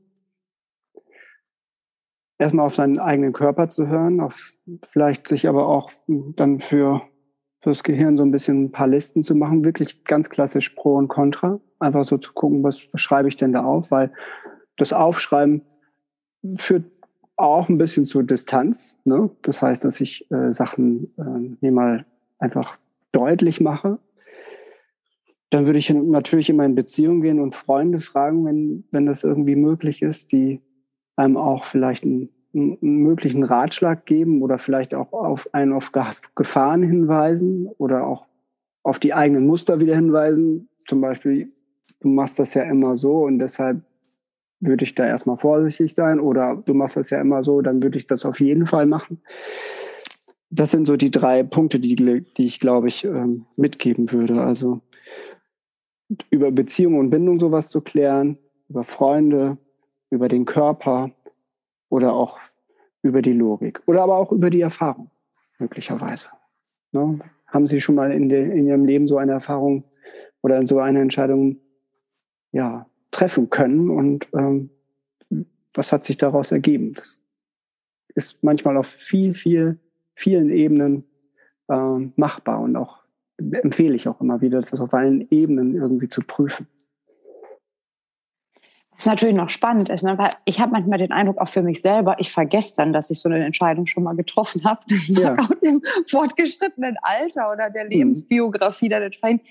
Erstmal 2.38 2.66
auf 2.66 2.76
seinen 2.76 3.00
eigenen 3.00 3.34
Körper 3.34 3.70
zu 3.70 3.88
hören, 3.88 4.20
auf 4.20 4.54
vielleicht 4.88 5.28
sich 5.28 5.48
aber 5.48 5.68
auch 5.68 5.90
dann 6.08 6.60
für 6.60 7.02
fürs 7.66 7.82
Gehirn 7.82 8.16
so 8.16 8.22
ein 8.22 8.30
bisschen 8.30 8.66
ein 8.66 8.72
paar 8.72 8.88
Listen 8.88 9.24
zu 9.24 9.34
machen, 9.34 9.66
wirklich 9.66 10.04
ganz 10.04 10.30
klassisch 10.30 10.70
Pro 10.70 10.98
und 10.98 11.08
Contra. 11.08 11.60
Einfach 11.80 12.06
so 12.06 12.20
zu 12.20 12.32
gucken, 12.34 12.62
was, 12.62 12.88
schreibe 12.94 13.28
ich 13.28 13.38
denn 13.38 13.54
da 13.54 13.64
auf, 13.64 13.90
weil 13.90 14.12
das 14.78 14.94
Aufschreiben 14.94 15.64
führt 16.58 16.86
auch 17.38 17.68
ein 17.68 17.80
bisschen 17.80 18.06
zur 18.06 18.22
Distanz. 18.22 18.96
Ne? 19.04 19.32
Das 19.42 19.64
heißt, 19.64 19.84
dass 19.84 20.00
ich 20.00 20.30
äh, 20.30 20.54
Sachen 20.54 21.12
äh, 21.18 21.56
mir 21.60 21.72
mal 21.72 22.06
einfach 22.38 22.78
deutlich 23.12 23.60
mache. 23.62 23.98
Dann 25.50 25.66
würde 25.66 25.80
ich 25.80 25.90
natürlich 25.90 26.52
immer 26.52 26.66
in 26.66 26.76
Beziehung 26.76 27.22
gehen 27.22 27.40
und 27.40 27.56
Freunde 27.56 28.00
fragen, 28.00 28.46
wenn, 28.46 28.84
wenn 28.92 29.08
das 29.08 29.24
irgendwie 29.24 29.56
möglich 29.56 30.04
ist, 30.04 30.32
die 30.32 30.62
einem 31.16 31.38
auch 31.38 31.66
vielleicht 31.66 32.04
einen, 32.04 32.30
einen 32.54 32.78
möglichen 32.82 33.44
Ratschlag 33.44 34.06
geben 34.06 34.42
oder 34.42 34.58
vielleicht 34.58 34.94
auch 34.94 35.14
auf 35.14 35.54
einen 35.54 35.74
auf 35.74 35.92
Gefahren 36.36 36.84
hinweisen 36.84 37.68
oder 37.78 38.06
auch 38.08 38.26
auf 38.84 39.00
die 39.00 39.14
eigenen 39.14 39.48
Muster 39.48 39.80
wieder 39.80 39.96
hinweisen. 39.96 40.70
Zum 40.88 41.02
Beispiel, 41.02 41.50
du 42.00 42.08
machst 42.08 42.40
das 42.40 42.54
ja 42.54 42.64
immer 42.64 42.98
so 42.98 43.24
und 43.24 43.40
deshalb 43.40 43.82
würde 44.60 44.86
ich 44.86 44.96
da 44.96 45.06
erstmal 45.06 45.38
vorsichtig 45.38 45.94
sein 45.94 46.20
oder 46.20 46.62
du 46.66 46.74
machst 46.74 46.96
das 46.96 47.10
ja 47.10 47.20
immer 47.20 47.44
so, 47.44 47.62
dann 47.62 47.84
würde 47.84 47.98
ich 47.98 48.08
das 48.08 48.26
auf 48.26 48.40
jeden 48.40 48.66
Fall 48.66 48.86
machen. 48.86 49.22
Das 50.50 50.72
sind 50.72 50.88
so 50.88 50.96
die 50.96 51.12
drei 51.12 51.44
Punkte, 51.44 51.80
die, 51.80 51.96
die 51.96 52.46
ich, 52.46 52.60
glaube 52.60 52.88
ich, 52.88 53.04
ähm, 53.04 53.46
mitgeben 53.58 54.12
würde. 54.12 54.42
Also 54.42 54.82
über 56.30 56.52
Beziehung 56.52 56.98
und 56.98 57.10
Bindung 57.10 57.40
sowas 57.40 57.70
zu 57.70 57.82
klären, 57.82 58.38
über 58.70 58.84
Freunde, 58.84 59.58
über 60.16 60.28
den 60.28 60.46
Körper 60.46 61.12
oder 61.90 62.14
auch 62.14 62.40
über 63.04 63.22
die 63.22 63.34
Logik 63.34 63.82
oder 63.86 64.02
aber 64.04 64.18
auch 64.18 64.32
über 64.32 64.50
die 64.50 64.62
Erfahrung, 64.62 65.12
möglicherweise. 65.60 66.30
Ne? 66.92 67.20
Haben 67.48 67.68
Sie 67.68 67.80
schon 67.80 67.96
mal 67.96 68.12
in, 68.12 68.30
de, 68.30 68.50
in 68.52 68.68
Ihrem 68.68 68.86
Leben 68.86 69.08
so 69.08 69.18
eine 69.18 69.34
Erfahrung 69.34 69.84
oder 70.42 70.66
so 70.66 70.80
eine 70.80 71.02
Entscheidung 71.02 71.58
ja, 72.52 72.88
treffen 73.12 73.50
können 73.50 73.90
und 73.90 74.28
ähm, 74.34 74.70
was 75.74 75.92
hat 75.92 76.06
sich 76.06 76.18
daraus 76.18 76.52
ergeben. 76.52 76.94
Das 76.94 77.22
ist 78.16 78.44
manchmal 78.44 78.78
auf 78.78 78.88
viel, 78.88 79.34
viel, 79.34 79.78
vielen 80.16 80.50
Ebenen 80.50 81.04
ähm, 81.70 82.14
machbar 82.16 82.62
und 82.62 82.76
auch 82.76 83.04
empfehle 83.38 83.96
ich 83.96 84.08
auch 84.08 84.22
immer 84.22 84.42
wieder, 84.42 84.62
das 84.62 84.80
auf 84.80 84.94
allen 84.94 85.28
Ebenen 85.30 85.76
irgendwie 85.76 86.08
zu 86.08 86.22
prüfen. 86.22 86.68
Was 89.06 89.12
natürlich 89.12 89.36
noch 89.36 89.52
spannend 89.52 89.88
ist, 89.90 90.02
ne? 90.02 90.18
weil 90.18 90.32
ich 90.46 90.60
habe 90.60 90.72
manchmal 90.72 90.98
den 90.98 91.12
Eindruck, 91.12 91.38
auch 91.38 91.48
für 91.48 91.62
mich 91.62 91.80
selber, 91.80 92.16
ich 92.18 92.32
vergesse 92.32 92.74
dann, 92.78 92.92
dass 92.92 93.12
ich 93.12 93.20
so 93.20 93.30
eine 93.30 93.46
Entscheidung 93.46 93.86
schon 93.86 94.02
mal 94.02 94.16
getroffen 94.16 94.64
habe. 94.64 94.82
Ja. 95.08 95.36
auch 95.36 95.52
im 95.62 95.84
fortgeschrittenen 96.10 96.98
Alter 97.04 97.52
oder 97.52 97.70
der 97.70 97.84
mhm. 97.84 97.92
Lebensbiografie 97.92 98.90
dann 98.90 99.04
entsprechend. 99.04 99.44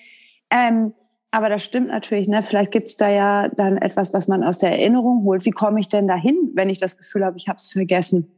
Ähm, 0.51 0.93
aber 1.31 1.49
das 1.49 1.63
stimmt 1.63 1.87
natürlich. 1.87 2.27
Ne? 2.27 2.43
Vielleicht 2.43 2.73
gibt 2.73 2.89
es 2.89 2.97
da 2.97 3.09
ja 3.09 3.49
dann 3.49 3.79
etwas, 3.79 4.13
was 4.13 4.27
man 4.27 4.43
aus 4.43 4.59
der 4.59 4.73
Erinnerung 4.73 5.23
holt. 5.23 5.45
Wie 5.45 5.53
komme 5.53 5.79
ich 5.79 5.89
denn 5.89 6.09
dahin, 6.09 6.51
wenn 6.55 6.69
ich 6.69 6.79
das 6.79 6.99
Gefühl 6.99 7.25
habe, 7.25 7.37
ich 7.37 7.47
habe 7.47 7.59
es 7.59 7.69
vergessen? 7.69 8.33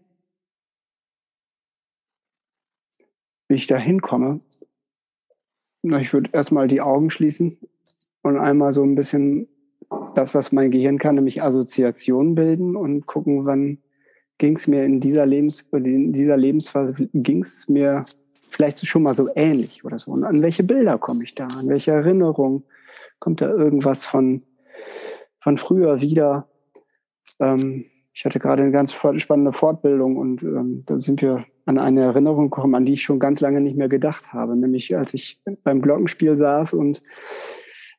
Wie 3.48 3.55
ich 3.55 3.66
da 3.66 3.79
hinkomme? 3.79 4.40
Ich 5.83 6.12
würde 6.12 6.29
erstmal 6.35 6.68
die 6.68 6.83
Augen 6.83 7.09
schließen 7.09 7.57
und 8.20 8.38
einmal 8.38 8.74
so 8.74 8.83
ein 8.83 8.94
bisschen 8.94 9.48
das, 10.14 10.35
was 10.35 10.53
mein 10.53 10.70
Gehirn 10.70 10.99
kann, 10.99 11.14
nämlich 11.14 11.42
Assoziationen 11.42 12.35
bilden 12.35 12.77
und 12.77 13.07
gucken, 13.07 13.44
wann 13.46 13.79
ging 14.38 14.57
es 14.57 14.66
mir 14.66 14.85
in 14.85 15.01
dieser, 15.01 15.27
Lebens 15.27 15.66
in 15.72 16.12
dieser 16.12 16.37
Lebensphase, 16.37 16.94
ging 17.12 17.42
es 17.42 17.68
mir 17.68 18.05
vielleicht 18.51 18.85
schon 18.87 19.03
mal 19.03 19.14
so 19.14 19.29
ähnlich 19.35 19.85
oder 19.85 19.99
so. 19.99 20.12
Und 20.12 20.25
an 20.25 20.42
welche 20.42 20.64
Bilder 20.64 20.99
komme 20.99 21.20
ich 21.25 21.35
da? 21.35 21.44
An 21.44 21.68
welche 21.68 21.92
Erinnerung? 21.92 22.64
Kommt 23.18 23.40
da 23.40 23.51
irgendwas 23.51 24.07
von, 24.07 24.42
von 25.38 25.59
früher 25.59 26.01
wieder? 26.01 26.49
Ähm, 27.40 27.87
ich 28.12 28.25
hatte 28.25 28.38
gerade 28.38 28.62
eine 28.62 28.72
ganz 28.72 28.94
spannende 29.16 29.53
Fortbildung 29.53 30.16
und 30.16 30.42
ähm, 30.42 30.85
da 30.87 31.01
sind 31.01 31.20
wir 31.20 31.44
an 31.66 31.79
eine 31.79 32.03
Erinnerung 32.03 32.51
gekommen, 32.51 32.75
an 32.75 32.87
die 32.87 32.94
ich 32.94 33.03
schon 33.03 33.18
ganz 33.18 33.40
lange 33.40 33.61
nicht 33.61 33.77
mehr 33.77 33.88
gedacht 33.88 34.33
habe. 34.33 34.57
Nämlich 34.57 34.96
als 34.96 35.12
ich 35.12 35.40
beim 35.64 35.83
Glockenspiel 35.83 36.37
saß 36.37 36.72
und 36.72 37.03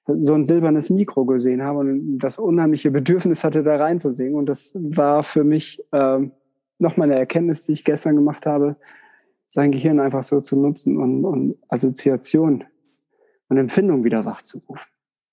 so 0.07 0.33
ein 0.33 0.45
silbernes 0.45 0.89
Mikro 0.89 1.25
gesehen 1.25 1.61
habe 1.63 1.79
und 1.79 2.19
das 2.19 2.37
unheimliche 2.37 2.91
Bedürfnis 2.91 3.43
hatte, 3.43 3.63
da 3.63 3.75
reinzusingen. 3.75 4.35
Und 4.35 4.47
das 4.47 4.73
war 4.75 5.23
für 5.23 5.43
mich 5.43 5.83
ähm, 5.91 6.31
nochmal 6.79 7.11
eine 7.11 7.19
Erkenntnis, 7.19 7.63
die 7.63 7.73
ich 7.73 7.83
gestern 7.83 8.15
gemacht 8.15 8.45
habe, 8.45 8.77
sein 9.49 9.71
Gehirn 9.71 9.99
einfach 9.99 10.23
so 10.23 10.41
zu 10.41 10.55
nutzen 10.55 10.97
und, 10.97 11.25
und 11.25 11.57
Assoziation 11.69 12.63
und 13.49 13.57
Empfindung 13.57 14.03
wieder 14.03 14.25
wachzurufen. 14.25 14.87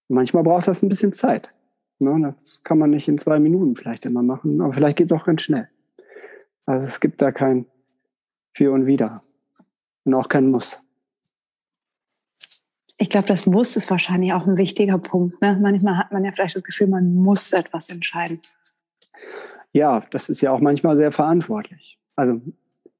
Manchmal 0.08 0.42
braucht 0.42 0.68
das 0.68 0.82
ein 0.82 0.88
bisschen 0.88 1.12
Zeit. 1.12 1.48
Ne? 1.98 2.34
Das 2.36 2.62
kann 2.62 2.78
man 2.78 2.90
nicht 2.90 3.08
in 3.08 3.18
zwei 3.18 3.38
Minuten 3.38 3.76
vielleicht 3.76 4.06
immer 4.06 4.22
machen, 4.22 4.60
aber 4.60 4.72
vielleicht 4.72 4.98
geht 4.98 5.06
es 5.06 5.12
auch 5.12 5.24
ganz 5.24 5.42
schnell. 5.42 5.68
Also 6.66 6.86
es 6.86 7.00
gibt 7.00 7.22
da 7.22 7.32
kein 7.32 7.66
Für 8.54 8.72
und 8.72 8.86
Wider 8.86 9.20
und 10.04 10.14
auch 10.14 10.28
kein 10.28 10.50
Muss. 10.50 10.83
Ich 12.96 13.08
glaube, 13.08 13.26
das 13.26 13.46
Muss 13.46 13.76
ist 13.76 13.90
wahrscheinlich 13.90 14.32
auch 14.32 14.46
ein 14.46 14.56
wichtiger 14.56 14.98
Punkt. 14.98 15.40
Ne? 15.42 15.58
Manchmal 15.60 15.98
hat 15.98 16.12
man 16.12 16.24
ja 16.24 16.32
vielleicht 16.32 16.56
das 16.56 16.62
Gefühl, 16.62 16.86
man 16.86 17.14
muss 17.14 17.52
etwas 17.52 17.88
entscheiden. 17.88 18.40
Ja, 19.72 20.04
das 20.10 20.28
ist 20.28 20.40
ja 20.40 20.52
auch 20.52 20.60
manchmal 20.60 20.96
sehr 20.96 21.10
verantwortlich. 21.10 21.98
Also 22.14 22.40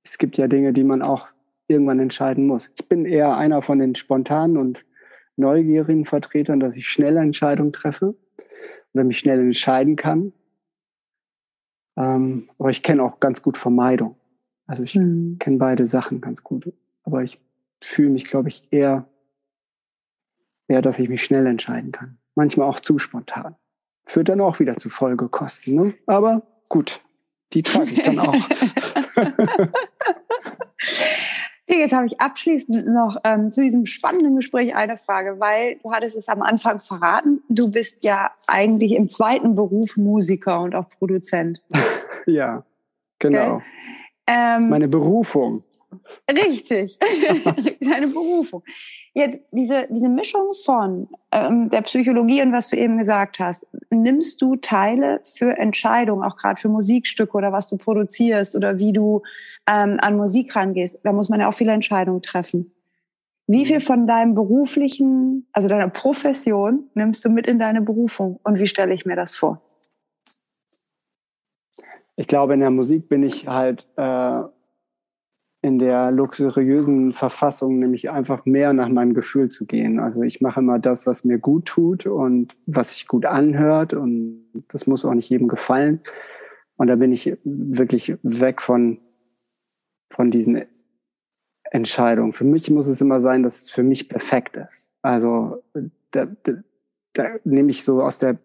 es 0.03 0.19
gibt 0.19 0.37
ja 0.37 0.49
Dinge, 0.49 0.73
die 0.73 0.83
man 0.83 1.03
auch 1.03 1.29
irgendwann 1.69 2.01
entscheiden 2.01 2.47
muss. 2.47 2.71
Ich 2.77 2.89
bin 2.89 3.05
eher 3.05 3.37
einer 3.37 3.63
von 3.63 3.79
den 3.79 3.95
spontanen 3.95 4.57
und 4.57 4.85
neugierigen 5.37 6.05
Vertretern, 6.05 6.61
dass 6.61 6.77
ich 6.77 6.89
schnell 6.89 7.17
Entscheidungen 7.17 7.73
treffe 7.73 8.15
oder 8.93 9.05
mich 9.05 9.19
schnell 9.19 9.41
entscheiden 9.41 9.97
kann. 9.97 10.33
Ähm, 11.97 12.49
aber 12.59 12.71
ich 12.71 12.83
kenne 12.83 13.03
auch 13.03 13.21
ganz 13.21 13.43
gut 13.43 13.57
Vermeidung. 13.57 14.17
Also 14.67 14.83
ich 14.83 14.95
mhm. 14.95 15.37
kenne 15.39 15.59
beide 15.59 15.87
Sachen 15.87 16.21
ganz 16.21 16.43
gut. 16.43 16.73
Aber 17.05 17.23
ich 17.23 17.41
fühle 17.83 18.11
mich, 18.11 18.25
glaube 18.25 18.49
ich, 18.49 18.67
eher, 18.71 19.07
eher, 20.69 20.83
dass 20.83 20.99
ich 20.99 21.09
mich 21.09 21.25
schnell 21.25 21.47
entscheiden 21.47 21.93
kann. 21.93 22.19
Manchmal 22.35 22.69
auch 22.69 22.81
zu 22.81 22.99
spontan. 22.99 23.57
Führt 24.07 24.29
dann 24.29 24.41
auch 24.41 24.61
wieder 24.61 24.77
zu 24.77 24.91
Folgekosten. 24.91 25.75
Ne? 25.75 25.95
Aber 26.07 26.43
gut, 26.69 27.01
die 27.53 27.63
trage 27.63 27.91
ich 27.91 28.03
dann 28.03 28.19
auch. 28.19 28.35
Jetzt 31.67 31.95
habe 31.95 32.07
ich 32.07 32.21
abschließend 32.21 32.89
noch 32.89 33.17
ähm, 33.25 33.51
zu 33.51 33.63
diesem 33.63 33.87
spannenden 33.87 34.37
Gespräch 34.37 34.75
eine 34.75 34.99
Frage, 34.99 35.41
weil 35.41 35.77
du 35.83 35.93
hattest 35.93 36.17
es 36.17 36.29
am 36.29 36.43
Anfang 36.43 36.79
verraten. 36.79 37.43
Du 37.49 37.71
bist 37.71 38.05
ja 38.05 38.31
eigentlich 38.47 38.93
im 38.93 39.09
zweiten 39.09 39.55
Beruf 39.55 39.97
Musiker 39.97 40.61
und 40.61 40.75
auch 40.75 40.89
Produzent. 40.91 41.63
ja, 42.27 42.65
genau. 43.19 43.57
Okay? 43.57 43.65
Ähm, 44.27 44.69
Meine 44.69 44.89
Berufung. 44.89 45.65
Richtig, 46.31 46.99
deine 47.81 48.09
Berufung. 48.09 48.63
Jetzt 49.13 49.39
diese, 49.53 49.87
diese 49.91 50.09
Mischung 50.09 50.53
von 50.65 51.09
ähm, 51.33 51.71
der 51.71 51.83
Psychologie 51.83 52.43
und 52.43 52.53
was 52.53 52.71
du 52.71 52.77
eben 52.77 52.99
gesagt 52.99 53.39
hast, 53.39 53.67
nimmst 53.91 54.43
du 54.43 54.57
Teile 54.57 55.21
für 55.25 55.57
Entscheidungen, 55.57 56.25
auch 56.25 56.37
gerade 56.37 56.61
für 56.61 56.69
Musikstücke 56.69 57.37
oder 57.37 57.53
was 57.53 57.69
du 57.69 57.77
produzierst 57.77 58.57
oder 58.57 58.79
wie 58.79 58.93
du 58.93 59.23
ähm, 59.69 59.99
an 60.01 60.17
Musik 60.17 60.55
rangehst? 60.57 60.99
Da 61.05 61.13
muss 61.13 61.29
man 61.29 61.41
ja 61.41 61.49
auch 61.49 61.55
viele 61.55 61.73
Entscheidungen 61.73 62.23
treffen. 62.23 62.73
Wie 63.47 63.67
viel 63.67 63.77
mhm. 63.77 63.83
von 63.83 64.07
deinem 64.07 64.35
beruflichen, 64.35 65.47
also 65.53 65.69
deiner 65.69 65.89
Profession 65.89 66.89
nimmst 66.95 67.25
du 67.25 67.31
mit 67.31 67.47
in 67.47 67.59
deine 67.59 67.83
Berufung 67.83 68.41
und 68.43 68.59
wie 68.59 68.67
stelle 68.67 68.95
ich 68.95 69.05
mir 69.05 69.17
das 69.17 69.37
vor? 69.37 69.61
Ich 72.17 72.29
glaube, 72.29 72.55
in 72.55 72.61
der 72.61 72.71
Musik 72.71 73.09
bin 73.09 73.23
ich 73.23 73.49
halt 73.49 73.87
äh, 73.97 74.43
in 75.65 75.79
der 75.79 76.11
luxuriösen 76.11 77.15
Verfassung, 77.15 77.79
nämlich 77.79 78.11
einfach 78.11 78.45
mehr 78.45 78.75
nach 78.75 78.91
meinem 78.91 79.15
Gefühl 79.15 79.49
zu 79.49 79.65
gehen. 79.65 79.99
Also 79.99 80.21
ich 80.21 80.43
mache 80.43 80.61
immer 80.61 80.79
das, 80.79 81.07
was 81.07 81.25
mir 81.25 81.39
gut 81.39 81.65
tut 81.65 82.05
und 82.05 82.55
was 82.67 82.93
sich 82.93 83.09
gut 83.09 83.25
anhört 83.25 83.95
und 83.95 84.45
das 84.69 84.87
muss 84.87 85.07
auch 85.07 85.15
nicht 85.15 85.31
jedem 85.31 85.49
gefallen. 85.49 86.01
Und 86.77 86.89
da 86.89 86.97
bin 86.97 87.15
ich 87.15 87.39
wirklich 87.45 88.15
weg 88.23 88.61
von, 88.61 88.99
von 90.11 90.31
diesen 90.31 90.67
Entscheidungen. 91.71 92.35
Für 92.35 92.45
mich 92.45 92.71
muss 92.71 92.87
es 92.87 93.01
immer 93.01 93.23
sein, 93.23 93.43
dass 93.43 93.63
es 93.63 93.71
für 93.71 93.83
mich 93.83 94.11
perfekt 94.11 94.59
ist. 94.59 94.93
Also 95.01 95.63
da, 96.11 96.27
da, 96.43 96.53
da 97.15 97.25
nehme 97.45 97.71
ich 97.71 97.85
so 97.85 98.03
aus 98.03 98.19
der 98.19 98.37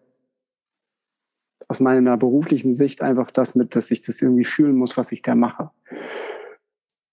aus 1.68 1.80
meiner 1.80 2.16
beruflichen 2.16 2.72
Sicht 2.72 3.02
einfach 3.02 3.30
das 3.30 3.54
mit, 3.54 3.76
dass 3.76 3.90
ich 3.90 4.00
das 4.00 4.22
irgendwie 4.22 4.46
fühlen 4.46 4.74
muss, 4.74 4.96
was 4.96 5.12
ich 5.12 5.20
da 5.20 5.34
mache. 5.34 5.70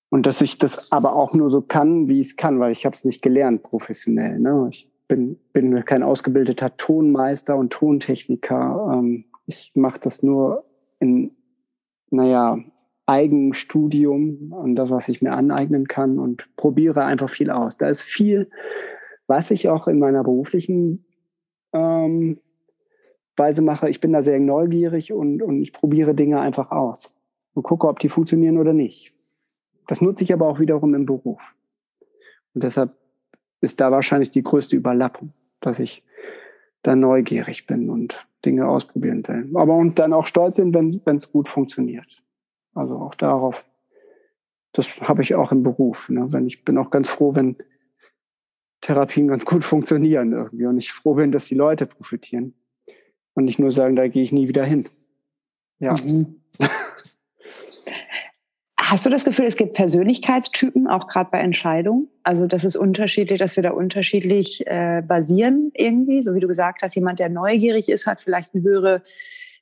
Und 0.09 0.25
dass 0.25 0.41
ich 0.41 0.57
das 0.57 0.91
aber 0.91 1.15
auch 1.15 1.33
nur 1.33 1.49
so 1.49 1.61
kann, 1.61 2.07
wie 2.07 2.21
ich 2.21 2.27
es 2.27 2.35
kann, 2.37 2.59
weil 2.59 2.71
ich 2.71 2.85
habe 2.85 2.95
es 2.95 3.03
nicht 3.03 3.21
gelernt 3.21 3.63
professionell. 3.63 4.39
Ne? 4.39 4.67
Ich 4.69 4.89
bin, 5.07 5.37
bin 5.53 5.83
kein 5.85 6.03
ausgebildeter 6.03 6.77
Tonmeister 6.77 7.57
und 7.57 7.73
Tontechniker. 7.73 8.93
Ähm, 8.93 9.25
ich 9.45 9.71
mache 9.75 9.99
das 9.99 10.23
nur 10.23 10.65
in, 10.99 11.31
naja, 12.09 12.57
Eigenstudium 13.05 14.51
und 14.51 14.75
das, 14.75 14.89
was 14.89 15.07
ich 15.07 15.21
mir 15.21 15.31
aneignen 15.31 15.87
kann 15.87 16.19
und 16.19 16.49
probiere 16.57 17.05
einfach 17.05 17.29
viel 17.29 17.49
aus. 17.49 17.77
Da 17.77 17.89
ist 17.89 18.01
viel, 18.01 18.49
was 19.27 19.49
ich 19.49 19.69
auch 19.69 19.87
in 19.87 19.99
meiner 19.99 20.23
beruflichen 20.23 21.05
ähm, 21.73 22.39
Weise 23.37 23.61
mache. 23.61 23.89
Ich 23.89 24.01
bin 24.01 24.11
da 24.11 24.21
sehr 24.21 24.39
neugierig 24.39 25.13
und, 25.13 25.41
und 25.41 25.61
ich 25.61 25.71
probiere 25.71 26.15
Dinge 26.15 26.41
einfach 26.41 26.71
aus 26.71 27.15
und 27.53 27.63
gucke, 27.63 27.87
ob 27.87 27.99
die 27.99 28.09
funktionieren 28.09 28.57
oder 28.57 28.73
nicht. 28.73 29.13
Das 29.87 30.01
nutze 30.01 30.23
ich 30.23 30.33
aber 30.33 30.47
auch 30.47 30.59
wiederum 30.59 30.93
im 30.93 31.05
Beruf. 31.05 31.41
Und 32.53 32.63
deshalb 32.63 32.95
ist 33.61 33.79
da 33.79 33.91
wahrscheinlich 33.91 34.29
die 34.29 34.43
größte 34.43 34.75
Überlappung, 34.75 35.33
dass 35.61 35.79
ich 35.79 36.03
da 36.83 36.95
neugierig 36.95 37.65
bin 37.65 37.89
und 37.89 38.27
Dinge 38.45 38.67
ausprobieren 38.67 39.27
will. 39.27 39.49
Aber 39.55 39.75
und 39.75 39.97
dann 39.99 40.13
auch 40.13 40.27
stolz 40.27 40.57
sind, 40.57 40.75
wenn 40.75 41.15
es 41.15 41.31
gut 41.31 41.49
funktioniert. 41.49 42.23
Also 42.73 42.95
auch 42.95 43.15
darauf, 43.15 43.65
das 44.73 45.01
habe 45.01 45.21
ich 45.21 45.35
auch 45.35 45.51
im 45.51 45.63
Beruf. 45.63 46.09
Ne? 46.09 46.31
Wenn 46.31 46.45
ich 46.45 46.63
bin 46.63 46.77
auch 46.77 46.91
ganz 46.91 47.09
froh, 47.09 47.33
wenn 47.33 47.55
Therapien 48.81 49.27
ganz 49.27 49.45
gut 49.45 49.63
funktionieren 49.63 50.33
irgendwie 50.33 50.65
und 50.67 50.77
ich 50.77 50.93
froh 50.93 51.15
bin, 51.15 51.31
dass 51.31 51.45
die 51.45 51.55
Leute 51.55 51.87
profitieren 51.87 52.53
und 53.33 53.45
nicht 53.45 53.59
nur 53.59 53.71
sagen, 53.71 53.95
da 53.95 54.07
gehe 54.07 54.23
ich 54.23 54.31
nie 54.31 54.47
wieder 54.47 54.63
hin. 54.63 54.87
Ja. 55.79 55.93
Mhm. 56.03 56.41
Hast 58.89 59.05
du 59.05 59.09
das 59.09 59.25
Gefühl, 59.25 59.43
es 59.47 59.57
gibt 59.57 59.73
Persönlichkeitstypen, 59.73 60.87
auch 60.87 61.09
gerade 61.09 61.29
bei 61.29 61.39
Entscheidungen? 61.39 62.07
Also, 62.23 62.47
dass 62.47 62.63
es 62.63 62.77
unterschiedlich, 62.77 63.37
dass 63.37 63.57
wir 63.57 63.63
da 63.63 63.71
unterschiedlich 63.71 64.65
äh, 64.65 65.03
basieren 65.05 65.71
irgendwie? 65.73 66.21
So 66.21 66.33
wie 66.35 66.39
du 66.39 66.47
gesagt 66.47 66.81
hast, 66.83 66.95
jemand, 66.95 67.19
der 67.19 67.27
neugierig 67.27 67.89
ist, 67.89 68.07
hat 68.07 68.21
vielleicht 68.21 68.55
eine 68.55 68.63
höhere, 68.63 69.01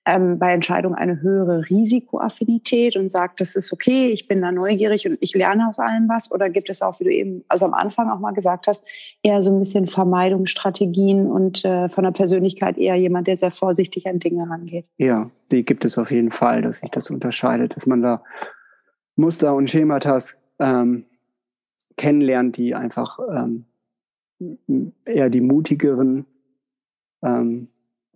ähm, 0.06 0.38
bei 0.38 0.54
Entscheidungen 0.54 0.94
eine 0.94 1.24
höhere 1.24 1.68
Risikoaffinität 1.68 2.98
und 2.98 3.10
sagt, 3.10 3.42
das 3.42 3.56
ist 3.56 3.74
okay, 3.74 4.10
ich 4.10 4.28
bin 4.28 4.44
da 4.44 4.52
neugierig 4.52 5.08
und 5.08 5.18
ich 5.20 5.34
lerne 5.34 5.70
aus 5.70 5.80
allem 5.80 6.08
was? 6.08 6.32
Oder 6.32 6.52
gibt 6.52 6.70
es 6.70 6.84
auch, 6.84 7.00
wie 7.00 7.06
du 7.06 7.12
eben, 7.12 7.44
also 7.48 7.66
am 7.66 7.74
Anfang 7.74 8.12
auch 8.12 8.20
mal 8.20 8.34
gesagt 8.34 8.68
hast, 8.68 8.88
eher 9.24 9.42
so 9.42 9.52
ein 9.52 9.58
bisschen 9.58 9.88
Vermeidungsstrategien 9.88 11.26
und 11.26 11.66
äh, 11.66 11.90
von 11.90 12.04
der 12.04 12.12
Persönlichkeit 12.12 12.78
eher 12.78 12.96
jemand, 12.96 13.26
der 13.26 13.38
sehr 13.38 13.50
vorsichtig 13.50 14.06
an 14.06 14.20
Dinge 14.20 14.48
rangeht? 14.48 14.86
Ja, 14.98 15.32
die 15.52 15.66
gibt 15.66 15.84
es 15.84 15.98
auf 15.98 16.12
jeden 16.12 16.30
Fall, 16.30 16.62
dass 16.62 16.82
sich 16.82 16.92
das 16.92 17.10
unterscheidet, 17.10 17.76
dass 17.76 17.88
man 17.88 18.04
da 18.04 18.22
Muster 19.16 19.56
und 19.56 19.70
Schematas 19.70 20.38
ähm, 20.60 21.06
kennenlernt, 21.98 22.58
die 22.58 22.76
einfach 22.76 23.20
ähm, 23.30 23.66
eher 25.06 25.30
die 25.30 25.42
mutigeren 25.42 26.26
ähm, 27.24 27.70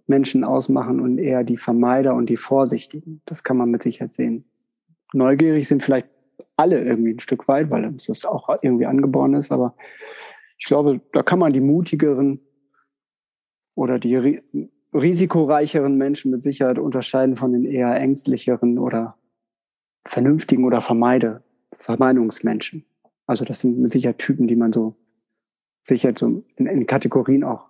Menschen 0.07 0.43
ausmachen 0.43 0.99
und 0.99 1.17
eher 1.17 1.43
die 1.43 1.57
Vermeider 1.57 2.15
und 2.15 2.29
die 2.29 2.37
Vorsichtigen. 2.37 3.21
Das 3.25 3.43
kann 3.43 3.57
man 3.57 3.69
mit 3.69 3.83
Sicherheit 3.83 4.13
sehen. 4.13 4.45
Neugierig 5.13 5.67
sind 5.67 5.83
vielleicht 5.83 6.07
alle 6.57 6.83
irgendwie 6.83 7.13
ein 7.13 7.19
Stück 7.19 7.47
weit, 7.47 7.71
weil 7.71 7.85
uns 7.85 8.05
das 8.05 8.25
auch 8.25 8.49
irgendwie 8.61 8.85
angeboren 8.85 9.33
ist, 9.33 9.51
aber 9.51 9.75
ich 10.57 10.65
glaube, 10.65 10.99
da 11.13 11.23
kann 11.23 11.39
man 11.39 11.53
die 11.53 11.61
mutigeren 11.61 12.41
oder 13.75 13.97
die 13.97 14.15
ri 14.15 14.41
risikoreicheren 14.91 15.95
Menschen 15.97 16.31
mit 16.31 16.41
Sicherheit 16.41 16.79
unterscheiden 16.79 17.35
von 17.35 17.53
den 17.53 17.63
eher 17.63 17.95
ängstlicheren 17.95 18.79
oder 18.79 19.18
vernünftigen 20.05 20.65
oder 20.65 20.81
vermeide, 20.81 21.43
Vermeidungsmenschen. 21.77 22.85
Also 23.25 23.45
das 23.45 23.59
sind 23.59 23.79
mit 23.79 23.91
Sicherheit 23.91 24.17
Typen, 24.17 24.47
die 24.47 24.55
man 24.55 24.73
so 24.73 24.95
sicher 25.83 26.13
so 26.17 26.43
in, 26.55 26.65
in 26.65 26.87
Kategorien 26.87 27.43
auch 27.43 27.69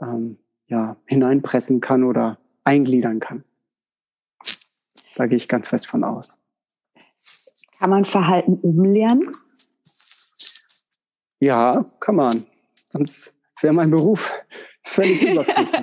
ähm, 0.00 0.38
ja, 0.66 0.96
hineinpressen 1.06 1.80
kann 1.80 2.04
oder 2.04 2.38
eingliedern 2.64 3.20
kann. 3.20 3.44
Da 5.14 5.26
gehe 5.26 5.36
ich 5.36 5.48
ganz 5.48 5.68
fest 5.68 5.86
von 5.86 6.04
aus. 6.04 6.38
Kann 7.78 7.90
man 7.90 8.04
Verhalten 8.04 8.54
umlernen? 8.54 9.30
Ja, 11.40 11.86
kann 12.00 12.16
man. 12.16 12.46
Sonst 12.90 13.34
wäre 13.60 13.72
mein 13.72 13.90
Beruf 13.90 14.34
völlig 14.96 15.30
überflüssig. 15.30 15.80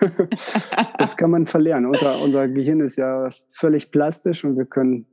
das 0.98 1.16
kann 1.16 1.30
man 1.30 1.46
verlernen. 1.46 1.86
Unser, 1.86 2.22
unser 2.22 2.48
Gehirn 2.48 2.80
ist 2.80 2.96
ja 2.96 3.28
völlig 3.50 3.90
plastisch 3.90 4.44
und 4.44 4.56
wir 4.56 4.64
können 4.64 5.06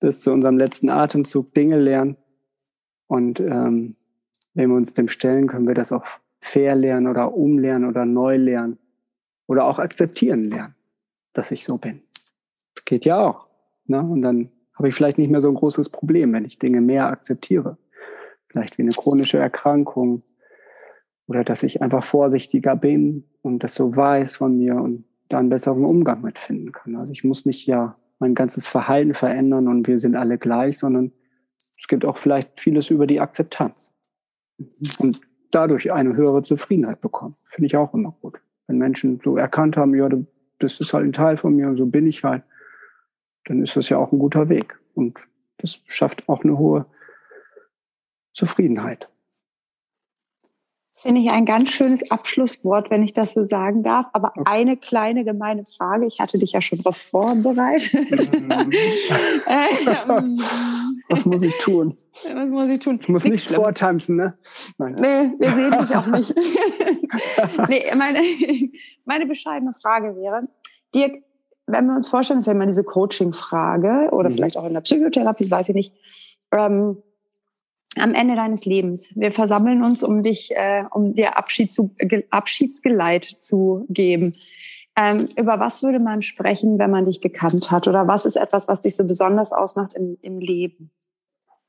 bis 0.00 0.20
zu 0.20 0.32
unserem 0.32 0.58
letzten 0.58 0.90
Atemzug 0.90 1.54
Dinge 1.54 1.78
lernen. 1.78 2.16
Und 3.06 3.40
ähm, 3.40 3.96
wenn 4.54 4.70
wir 4.70 4.76
uns 4.76 4.92
dem 4.92 5.08
stellen, 5.08 5.46
können 5.46 5.66
wir 5.66 5.74
das 5.74 5.92
auch 5.92 6.04
fair 6.40 6.74
lernen 6.74 7.06
oder 7.06 7.34
umlernen 7.34 7.88
oder 7.88 8.04
neu 8.04 8.36
lernen 8.36 8.78
oder 9.46 9.64
auch 9.64 9.78
akzeptieren 9.78 10.44
lernen, 10.44 10.74
dass 11.32 11.50
ich 11.50 11.64
so 11.64 11.78
bin. 11.78 12.02
Das 12.74 12.84
geht 12.84 13.04
ja 13.04 13.18
auch. 13.18 13.46
Ne? 13.86 14.00
Und 14.00 14.22
dann 14.22 14.50
habe 14.74 14.88
ich 14.88 14.94
vielleicht 14.94 15.18
nicht 15.18 15.30
mehr 15.30 15.40
so 15.40 15.48
ein 15.48 15.54
großes 15.54 15.88
Problem, 15.90 16.32
wenn 16.32 16.44
ich 16.44 16.58
Dinge 16.58 16.80
mehr 16.80 17.06
akzeptiere. 17.06 17.78
Vielleicht 18.48 18.76
wie 18.76 18.82
eine 18.82 18.90
chronische 18.90 19.38
Erkrankung 19.38 20.22
oder 21.26 21.44
dass 21.44 21.62
ich 21.62 21.82
einfach 21.82 22.04
vorsichtiger 22.04 22.76
bin 22.76 23.24
und 23.42 23.62
das 23.64 23.74
so 23.74 23.94
weiß 23.94 24.36
von 24.36 24.56
mir 24.56 24.76
und 24.76 25.04
da 25.28 25.38
einen 25.38 25.48
besseren 25.48 25.84
Umgang 25.84 26.22
mitfinden 26.22 26.72
kann. 26.72 26.96
Also 26.96 27.12
ich 27.12 27.24
muss 27.24 27.46
nicht 27.46 27.66
ja 27.66 27.96
mein 28.18 28.34
ganzes 28.34 28.66
Verhalten 28.66 29.14
verändern 29.14 29.68
und 29.68 29.88
wir 29.88 29.98
sind 29.98 30.16
alle 30.16 30.38
gleich, 30.38 30.78
sondern 30.78 31.12
es 31.58 31.88
gibt 31.88 32.04
auch 32.04 32.16
vielleicht 32.16 32.60
vieles 32.60 32.90
über 32.90 33.06
die 33.06 33.20
Akzeptanz. 33.20 33.92
Und 34.98 35.20
dadurch 35.50 35.92
eine 35.92 36.14
höhere 36.14 36.42
Zufriedenheit 36.42 37.00
bekommen. 37.00 37.36
Finde 37.44 37.66
ich 37.66 37.76
auch 37.76 37.92
immer 37.94 38.14
gut. 38.20 38.40
Wenn 38.66 38.78
Menschen 38.78 39.20
so 39.22 39.36
erkannt 39.36 39.76
haben, 39.76 39.94
ja, 39.94 40.08
das 40.58 40.80
ist 40.80 40.92
halt 40.92 41.04
ein 41.04 41.12
Teil 41.12 41.36
von 41.36 41.54
mir 41.54 41.68
und 41.68 41.76
so 41.76 41.86
bin 41.86 42.06
ich 42.06 42.24
halt, 42.24 42.42
dann 43.44 43.62
ist 43.62 43.76
das 43.76 43.88
ja 43.88 43.98
auch 43.98 44.12
ein 44.12 44.18
guter 44.18 44.48
Weg. 44.48 44.78
Und 44.94 45.18
das 45.58 45.80
schafft 45.86 46.28
auch 46.28 46.42
eine 46.42 46.58
hohe 46.58 46.86
Zufriedenheit. 48.32 49.08
Finde 50.98 51.20
ich 51.20 51.30
ein 51.30 51.44
ganz 51.44 51.70
schönes 51.70 52.10
Abschlusswort, 52.10 52.90
wenn 52.90 53.02
ich 53.02 53.12
das 53.12 53.34
so 53.34 53.44
sagen 53.44 53.82
darf. 53.82 54.06
Aber 54.14 54.32
okay. 54.34 54.42
eine 54.46 54.76
kleine 54.78 55.24
gemeine 55.24 55.64
Frage. 55.64 56.06
Ich 56.06 56.18
hatte 56.20 56.38
dich 56.38 56.52
ja 56.52 56.62
schon 56.62 56.82
was 56.84 57.10
vorbereitet. 57.10 58.32
Mhm. 58.32 58.72
Ähm, 59.48 60.40
was 61.08 61.24
muss 61.24 61.42
ich 61.42 61.56
tun? 61.58 61.96
Was 62.34 62.48
muss 62.48 62.68
ich 62.68 62.80
tun? 62.80 62.98
Ich 63.00 63.08
muss 63.08 63.24
Nichts 63.24 63.48
nicht 63.50 63.56
vortanzen, 63.56 64.16
ne? 64.16 64.38
Nein. 64.78 64.94
Nee, 64.94 65.32
wir 65.38 65.54
sehen 65.54 65.78
dich 65.80 65.96
auch 65.96 66.06
nicht. 66.06 66.34
nee, 67.68 67.84
meine, 67.96 68.18
meine 69.04 69.26
bescheidene 69.26 69.72
Frage 69.72 70.16
wäre, 70.16 70.40
Dirk, 70.94 71.22
wenn 71.66 71.86
wir 71.86 71.96
uns 71.96 72.08
vorstellen, 72.08 72.40
das 72.40 72.46
ist 72.46 72.48
ja 72.48 72.54
immer 72.54 72.66
diese 72.66 72.84
Coaching-Frage 72.84 74.08
oder 74.12 74.30
mhm. 74.30 74.34
vielleicht 74.34 74.56
auch 74.56 74.66
in 74.66 74.74
der 74.74 74.80
Psychotherapie, 74.80 75.44
das 75.44 75.50
weiß 75.50 75.68
ich 75.70 75.74
nicht. 75.74 75.94
Ähm, 76.52 77.02
am 77.98 78.14
Ende 78.14 78.36
deines 78.36 78.64
Lebens. 78.64 79.08
Wir 79.14 79.32
versammeln 79.32 79.82
uns, 79.82 80.02
um 80.02 80.22
dich, 80.22 80.50
äh, 80.54 80.84
um 80.90 81.14
dir 81.14 81.38
Abschied 81.38 81.72
zu, 81.72 81.94
Abschiedsgeleit 82.30 83.36
zu 83.40 83.86
geben. 83.88 84.34
Ähm, 84.96 85.28
über 85.36 85.60
was 85.60 85.82
würde 85.82 85.98
man 85.98 86.22
sprechen, 86.22 86.78
wenn 86.78 86.90
man 86.90 87.04
dich 87.04 87.20
gekannt 87.20 87.70
hat? 87.70 87.86
Oder 87.86 88.08
was 88.08 88.24
ist 88.24 88.36
etwas, 88.36 88.68
was 88.68 88.80
dich 88.80 88.96
so 88.96 89.04
besonders 89.04 89.52
ausmacht 89.52 89.94
im, 89.94 90.16
im 90.22 90.38
Leben? 90.38 90.90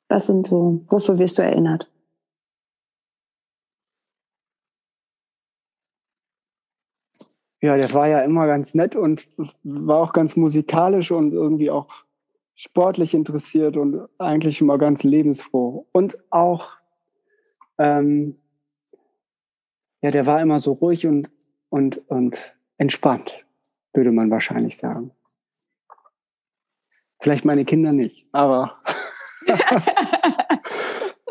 Was 0.07 0.27
sind 0.27 0.47
so, 0.47 0.85
wofür 0.89 1.19
wirst 1.19 1.37
du 1.37 1.41
erinnert? 1.41 1.89
Ja, 7.59 7.75
der 7.75 7.91
war 7.93 8.07
ja 8.07 8.21
immer 8.21 8.45
ganz 8.47 8.75
nett 8.75 8.95
und 8.95 9.27
war 9.63 9.97
auch 9.97 10.13
ganz 10.13 10.35
musikalisch 10.35 11.11
und 11.11 11.33
irgendwie 11.33 11.71
auch 11.71 12.06
sportlich 12.57 13.13
interessiert 13.13 13.77
und 13.77 14.09
eigentlich 14.17 14.59
immer 14.59 14.77
ganz 14.77 15.03
lebensfroh. 15.03 15.87
Und 15.91 16.17
auch, 16.31 16.71
ähm, 17.77 18.39
ja, 20.01 20.11
der 20.11 20.25
war 20.25 20.41
immer 20.41 20.59
so 20.59 20.73
ruhig 20.73 21.05
und, 21.05 21.29
und, 21.69 21.99
und 22.09 22.57
entspannt, 22.77 23.45
würde 23.93 24.11
man 24.11 24.31
wahrscheinlich 24.31 24.75
sagen. 24.75 25.11
Vielleicht 27.19 27.45
meine 27.45 27.63
Kinder 27.63 27.93
nicht, 27.93 28.27
aber, 28.31 28.81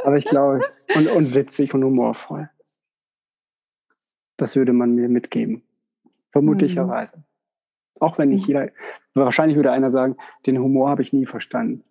aber 0.05 0.17
ich 0.17 0.25
glaube, 0.25 0.63
und, 0.95 1.09
und 1.09 1.35
witzig 1.35 1.75
und 1.75 1.85
humorvoll. 1.85 2.51
Das 4.37 4.55
würde 4.55 4.73
man 4.73 4.95
mir 4.95 5.09
mitgeben. 5.09 5.63
Vermutlicherweise. 6.31 7.19
Mhm. 7.19 7.36
Auch 8.01 8.19
wenn 8.19 8.31
nicht 8.31 8.47
jeder, 8.47 8.69
wahrscheinlich 9.15 9.57
würde 9.57 9.73
einer 9.73 9.91
sagen, 9.91 10.17
den 10.47 10.59
Humor 10.59 10.91
habe 10.91 11.03
ich 11.03 11.13
nie 11.13 11.27
verstanden. 11.27 11.85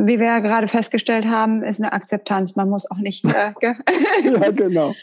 Wie 0.00 0.20
wir 0.20 0.26
ja 0.26 0.38
gerade 0.38 0.68
festgestellt 0.68 1.26
haben, 1.26 1.64
ist 1.64 1.80
eine 1.80 1.92
Akzeptanz. 1.92 2.54
Man 2.54 2.70
muss 2.70 2.88
auch 2.88 2.98
nicht. 2.98 3.24
Äh, 3.24 3.52
ja, 4.22 4.50
genau. 4.52 4.94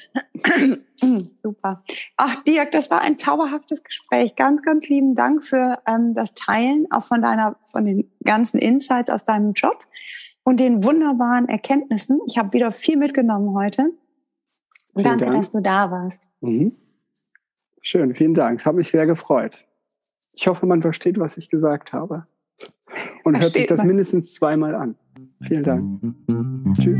Super. 1.36 1.84
Ach, 2.16 2.42
Dirk, 2.44 2.72
das 2.72 2.90
war 2.90 3.02
ein 3.02 3.18
zauberhaftes 3.18 3.84
Gespräch. 3.84 4.36
Ganz, 4.36 4.62
ganz 4.62 4.88
lieben 4.88 5.14
Dank 5.16 5.44
für 5.44 5.80
ähm, 5.86 6.14
das 6.16 6.34
Teilen, 6.34 6.88
auch 6.92 7.04
von 7.04 7.22
deiner, 7.22 7.58
von 7.62 7.86
den 7.86 8.10
ganzen 8.24 8.58
Insights 8.58 9.10
aus 9.10 9.26
deinem 9.26 9.52
Job 9.52 9.84
und 10.44 10.62
den 10.62 10.86
wunderbaren 10.86 11.50
Erkenntnissen. 11.50 12.22
Ich 12.28 12.38
habe 12.38 12.54
wieder 12.54 12.72
viel 12.72 12.96
mitgenommen 12.96 13.54
heute. 13.54 13.92
Danke, 14.94 15.26
Dank. 15.26 15.38
dass 15.38 15.50
du 15.50 15.60
da 15.60 15.92
warst. 15.92 16.30
Mhm. 16.40 16.72
Schön, 17.88 18.16
vielen 18.16 18.34
Dank. 18.34 18.62
Es 18.62 18.66
hat 18.66 18.74
mich 18.74 18.90
sehr 18.90 19.06
gefreut. 19.06 19.64
Ich 20.34 20.48
hoffe, 20.48 20.66
man 20.66 20.82
versteht, 20.82 21.20
was 21.20 21.38
ich 21.38 21.50
gesagt 21.50 21.94
habe. 21.94 22.26
Und 23.24 23.36
versteht 23.36 23.44
hört 23.44 23.54
sich 23.54 23.66
das 23.68 23.78
man. 23.82 23.88
mindestens 23.88 24.34
zweimal 24.34 24.74
an. 24.74 24.96
Vielen 25.44 25.64
Dank. 25.64 26.02
Tschüss. 26.82 27.00